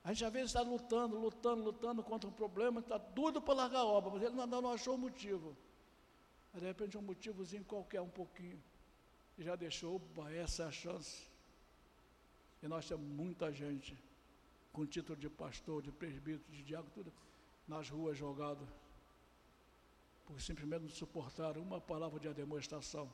A 0.04 0.12
gente 0.12 0.26
às 0.26 0.34
vezes 0.34 0.50
está 0.50 0.62
lutando, 0.62 1.18
lutando, 1.18 1.64
lutando 1.64 2.04
contra 2.04 2.30
um 2.30 2.34
problema, 2.34 2.82
está 2.82 3.00
tudo 3.00 3.42
para 3.42 3.54
largar 3.54 3.80
a 3.80 3.86
obra, 3.86 4.12
mas 4.12 4.22
ele 4.22 4.36
não, 4.36 4.46
não 4.46 4.72
achou 4.72 4.96
o 4.96 4.98
motivo. 4.98 5.56
Aí, 6.54 6.60
de 6.60 6.66
repente 6.66 6.98
um 6.98 7.02
motivozinho 7.02 7.64
qualquer, 7.64 8.02
um 8.02 8.10
pouquinho, 8.10 8.62
e 9.38 9.44
já 9.44 9.56
deixou, 9.56 9.96
opa, 9.96 10.30
essa 10.32 10.64
é 10.64 10.66
a 10.66 10.72
chance. 10.72 11.26
E 12.62 12.68
nós 12.68 12.86
temos 12.86 13.08
muita 13.08 13.52
gente 13.54 13.98
com 14.74 14.86
título 14.86 15.18
de 15.18 15.30
pastor, 15.30 15.82
de 15.82 15.94
presbítero, 15.94 16.52
de 16.52 16.62
diácono, 16.62 16.92
tudo 16.94 17.14
nas 17.66 17.90
ruas 17.90 18.18
jogado, 18.18 18.68
porque 20.28 20.42
simplesmente 20.44 20.84
não 20.84 20.90
suportaram 20.90 21.64
uma 21.64 21.82
palavra 21.82 22.20
de 22.20 22.32
demonstração 22.34 23.12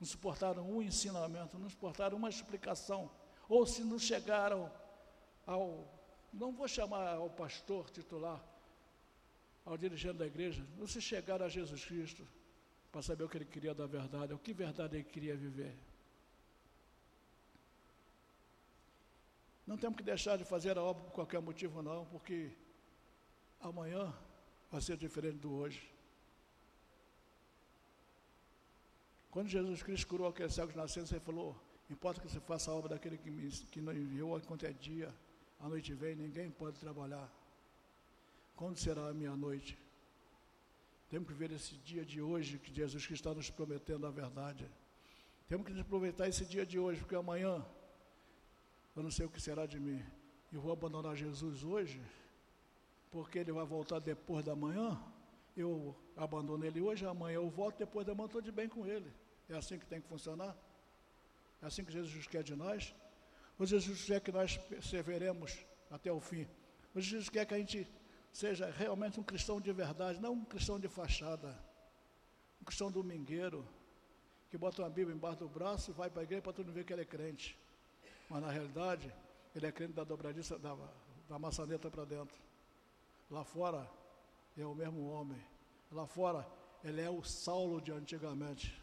não 0.00 0.06
suportaram 0.06 0.68
um 0.68 0.80
ensinamento, 0.80 1.58
não 1.58 1.68
suportaram 1.68 2.16
uma 2.16 2.30
explicação, 2.30 3.10
ou 3.46 3.66
se 3.66 3.84
não 3.84 3.98
chegaram 3.98 4.72
ao, 5.46 5.86
não 6.32 6.52
vou 6.52 6.66
chamar 6.66 7.16
ao 7.16 7.28
pastor 7.28 7.90
titular, 7.90 8.42
ao 9.62 9.76
dirigente 9.76 10.16
da 10.16 10.26
igreja, 10.26 10.66
não 10.78 10.86
se 10.86 11.02
chegaram 11.02 11.44
a 11.44 11.50
Jesus 11.50 11.84
Cristo 11.84 12.26
para 12.90 13.02
saber 13.02 13.24
o 13.24 13.28
que 13.28 13.36
ele 13.36 13.44
queria 13.44 13.74
da 13.74 13.86
verdade, 13.86 14.32
o 14.32 14.38
que 14.38 14.54
verdade 14.54 14.96
ele 14.96 15.04
queria 15.04 15.36
viver. 15.36 15.76
Não 19.66 19.76
temos 19.76 19.98
que 19.98 20.02
deixar 20.02 20.38
de 20.38 20.44
fazer 20.44 20.78
a 20.78 20.82
obra 20.82 21.04
por 21.04 21.12
qualquer 21.12 21.40
motivo, 21.42 21.82
não, 21.82 22.06
porque 22.06 22.50
amanhã 23.60 24.12
vai 24.70 24.80
ser 24.80 24.96
diferente 24.96 25.36
do 25.36 25.52
hoje. 25.52 25.99
Quando 29.40 29.48
Jesus 29.48 29.82
Cristo 29.82 30.06
curou 30.06 30.28
aquele 30.28 30.50
cego 30.50 30.70
de 30.70 30.76
nascença, 30.76 31.14
ele 31.14 31.24
falou: 31.24 31.56
Importa 31.88 32.20
que 32.20 32.28
você 32.28 32.38
faça 32.40 32.70
a 32.70 32.74
obra 32.74 32.90
daquele 32.90 33.16
que, 33.16 33.30
me, 33.30 33.50
que 33.50 33.80
não 33.80 33.90
enviou, 33.90 34.36
enquanto 34.36 34.66
é 34.66 34.70
dia, 34.70 35.14
a 35.58 35.66
noite 35.66 35.94
vem, 35.94 36.14
ninguém 36.14 36.50
pode 36.50 36.78
trabalhar. 36.78 37.26
Quando 38.54 38.76
será 38.76 39.08
a 39.08 39.14
meia-noite? 39.14 39.78
Temos 41.08 41.26
que 41.26 41.32
ver 41.32 41.50
esse 41.52 41.74
dia 41.76 42.04
de 42.04 42.20
hoje 42.20 42.58
que 42.58 42.70
Jesus 42.70 43.06
Cristo 43.06 43.22
está 43.22 43.34
nos 43.34 43.48
prometendo 43.48 44.06
a 44.06 44.10
verdade. 44.10 44.70
Temos 45.48 45.66
que 45.66 45.80
aproveitar 45.80 46.28
esse 46.28 46.44
dia 46.44 46.66
de 46.66 46.78
hoje, 46.78 47.00
porque 47.00 47.14
amanhã 47.14 47.64
eu 48.94 49.02
não 49.02 49.10
sei 49.10 49.24
o 49.24 49.30
que 49.30 49.40
será 49.40 49.64
de 49.64 49.80
mim. 49.80 50.04
Eu 50.52 50.60
vou 50.60 50.70
abandonar 50.70 51.16
Jesus 51.16 51.64
hoje, 51.64 51.98
porque 53.10 53.38
ele 53.38 53.52
vai 53.52 53.64
voltar 53.64 54.00
depois 54.00 54.44
da 54.44 54.54
manhã 54.54 55.00
eu 55.56 55.96
abandono 56.16 56.64
ele 56.64 56.80
hoje, 56.80 57.06
amanhã 57.06 57.36
eu 57.36 57.48
volto, 57.48 57.78
depois 57.78 58.06
da 58.06 58.14
manhã 58.14 58.26
estou 58.26 58.42
de 58.42 58.52
bem 58.52 58.68
com 58.68 58.86
ele. 58.86 59.10
É 59.50 59.56
assim 59.56 59.78
que 59.78 59.86
tem 59.86 60.00
que 60.00 60.08
funcionar? 60.08 60.56
É 61.60 61.66
assim 61.66 61.84
que 61.84 61.92
Jesus 61.92 62.26
quer 62.26 62.42
de 62.42 62.54
nós? 62.54 62.94
Ou 63.58 63.66
Jesus 63.66 64.04
quer 64.04 64.20
que 64.20 64.32
nós 64.32 64.56
perseveremos 64.56 65.58
até 65.90 66.10
o 66.10 66.20
fim? 66.20 66.46
Ou 66.94 67.00
Jesus 67.00 67.28
quer 67.28 67.44
que 67.44 67.54
a 67.54 67.58
gente 67.58 67.86
seja 68.32 68.70
realmente 68.70 69.18
um 69.18 69.22
cristão 69.22 69.60
de 69.60 69.72
verdade, 69.72 70.20
não 70.20 70.32
um 70.32 70.44
cristão 70.44 70.78
de 70.78 70.88
fachada, 70.88 71.58
um 72.62 72.64
cristão 72.64 72.90
domingueiro, 72.90 73.66
que 74.48 74.56
bota 74.56 74.82
uma 74.82 74.90
Bíblia 74.90 75.14
embaixo 75.14 75.38
do 75.40 75.48
braço 75.48 75.90
e 75.90 75.94
vai 75.94 76.08
para 76.08 76.22
a 76.22 76.24
igreja 76.24 76.42
para 76.42 76.52
todo 76.52 76.66
mundo 76.66 76.74
ver 76.74 76.84
que 76.84 76.92
ele 76.92 77.02
é 77.02 77.04
crente. 77.04 77.58
Mas 78.28 78.40
na 78.40 78.50
realidade, 78.50 79.12
ele 79.54 79.66
é 79.66 79.72
crente 79.72 79.94
da 79.94 80.04
dobradiça, 80.04 80.58
da, 80.58 80.76
da 81.28 81.38
maçaneta 81.38 81.90
para 81.90 82.04
dentro. 82.04 82.36
Lá 83.28 83.44
fora, 83.44 83.88
é 84.56 84.64
o 84.64 84.74
mesmo 84.74 85.08
homem. 85.08 85.40
Lá 85.90 86.06
fora, 86.06 86.46
ele 86.84 87.00
é 87.00 87.10
o 87.10 87.22
Saulo 87.22 87.80
de 87.80 87.92
antigamente. 87.92 88.80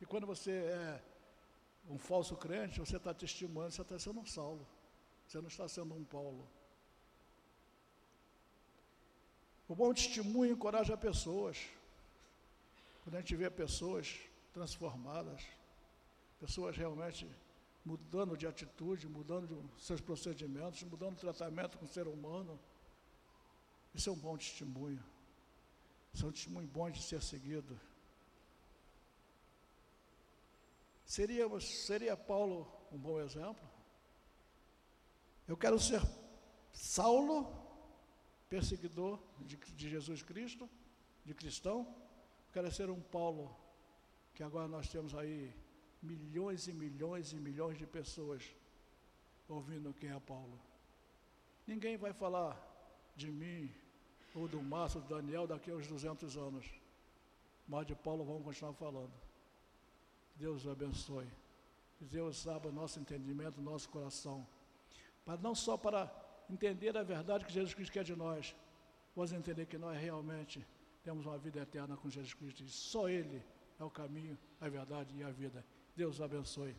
E 0.00 0.06
quando 0.06 0.26
você 0.26 0.50
é 0.50 1.02
um 1.88 1.98
falso 1.98 2.36
crente, 2.36 2.80
você 2.80 2.96
está 2.96 3.12
testemunhando, 3.12 3.72
você 3.72 3.82
está 3.82 3.98
sendo 3.98 4.20
um 4.20 4.26
Saulo. 4.26 4.66
Você 5.26 5.40
não 5.40 5.48
está 5.48 5.68
sendo 5.68 5.94
um 5.94 6.04
Paulo. 6.04 6.48
O 9.68 9.74
bom 9.74 9.92
testemunho 9.94 10.52
encoraja 10.52 10.96
pessoas. 10.96 11.58
Quando 13.02 13.16
a 13.16 13.20
gente 13.20 13.36
vê 13.36 13.48
pessoas 13.48 14.18
transformadas, 14.52 15.42
pessoas 16.40 16.76
realmente 16.76 17.28
mudando 17.84 18.36
de 18.36 18.46
atitude, 18.46 19.08
mudando 19.08 19.46
de 19.46 19.82
seus 19.82 20.00
procedimentos, 20.00 20.82
mudando 20.82 21.14
o 21.14 21.20
tratamento 21.20 21.78
com 21.78 21.84
o 21.84 21.88
ser 21.88 22.08
humano, 22.08 22.58
isso 23.94 24.10
é 24.10 24.12
um 24.12 24.16
bom 24.16 24.36
testemunho. 24.36 25.02
Isso 26.12 26.24
é 26.24 26.28
um 26.28 26.32
testemunho 26.32 26.66
bom 26.66 26.90
de 26.90 27.00
ser 27.02 27.22
seguido. 27.22 27.78
Seria, 31.10 31.44
seria 31.58 32.16
Paulo 32.16 32.70
um 32.92 32.96
bom 32.96 33.20
exemplo? 33.20 33.68
Eu 35.48 35.56
quero 35.56 35.76
ser 35.76 36.00
Saulo, 36.72 37.52
perseguidor 38.48 39.18
de, 39.40 39.56
de 39.56 39.90
Jesus 39.90 40.22
Cristo, 40.22 40.70
de 41.24 41.34
cristão. 41.34 41.80
Eu 41.80 42.52
quero 42.52 42.70
ser 42.70 42.90
um 42.90 43.00
Paulo, 43.00 43.52
que 44.36 44.44
agora 44.44 44.68
nós 44.68 44.88
temos 44.88 45.12
aí 45.16 45.52
milhões 46.00 46.68
e 46.68 46.72
milhões 46.72 47.32
e 47.32 47.36
milhões 47.40 47.76
de 47.76 47.88
pessoas 47.88 48.44
ouvindo 49.48 49.92
quem 49.92 50.10
é 50.10 50.20
Paulo. 50.20 50.60
Ninguém 51.66 51.96
vai 51.96 52.12
falar 52.12 52.54
de 53.16 53.32
mim, 53.32 53.68
ou 54.32 54.46
do 54.46 54.62
Márcio, 54.62 55.00
do 55.00 55.08
Daniel, 55.08 55.48
daqui 55.48 55.72
a 55.72 55.74
uns 55.74 55.88
200 55.88 56.36
anos. 56.36 56.70
Mas 57.66 57.84
de 57.84 57.96
Paulo 57.96 58.24
vamos 58.24 58.44
continuar 58.44 58.74
falando. 58.74 59.29
Deus 60.40 60.66
abençoe. 60.66 61.28
Que 61.96 62.04
Deus 62.04 62.48
abra 62.48 62.72
nosso 62.72 62.98
entendimento, 62.98 63.60
nosso 63.60 63.88
coração. 63.90 64.46
Para 65.22 65.38
não 65.40 65.54
só 65.54 65.76
para 65.76 66.10
entender 66.48 66.96
a 66.96 67.02
verdade 67.02 67.44
que 67.44 67.52
Jesus 67.52 67.74
Cristo 67.74 67.92
quer 67.92 68.04
de 68.04 68.16
nós, 68.16 68.56
mas 69.14 69.32
entender 69.32 69.66
que 69.66 69.76
nós 69.76 70.00
realmente 70.00 70.66
temos 71.02 71.26
uma 71.26 71.36
vida 71.36 71.60
eterna 71.60 71.94
com 71.94 72.08
Jesus 72.08 72.32
Cristo. 72.32 72.62
E 72.62 72.68
só 72.68 73.06
Ele 73.06 73.42
é 73.78 73.84
o 73.84 73.90
caminho, 73.90 74.38
a 74.58 74.68
verdade 74.68 75.14
e 75.14 75.22
a 75.22 75.30
vida. 75.30 75.64
Deus 75.94 76.22
abençoe. 76.22 76.74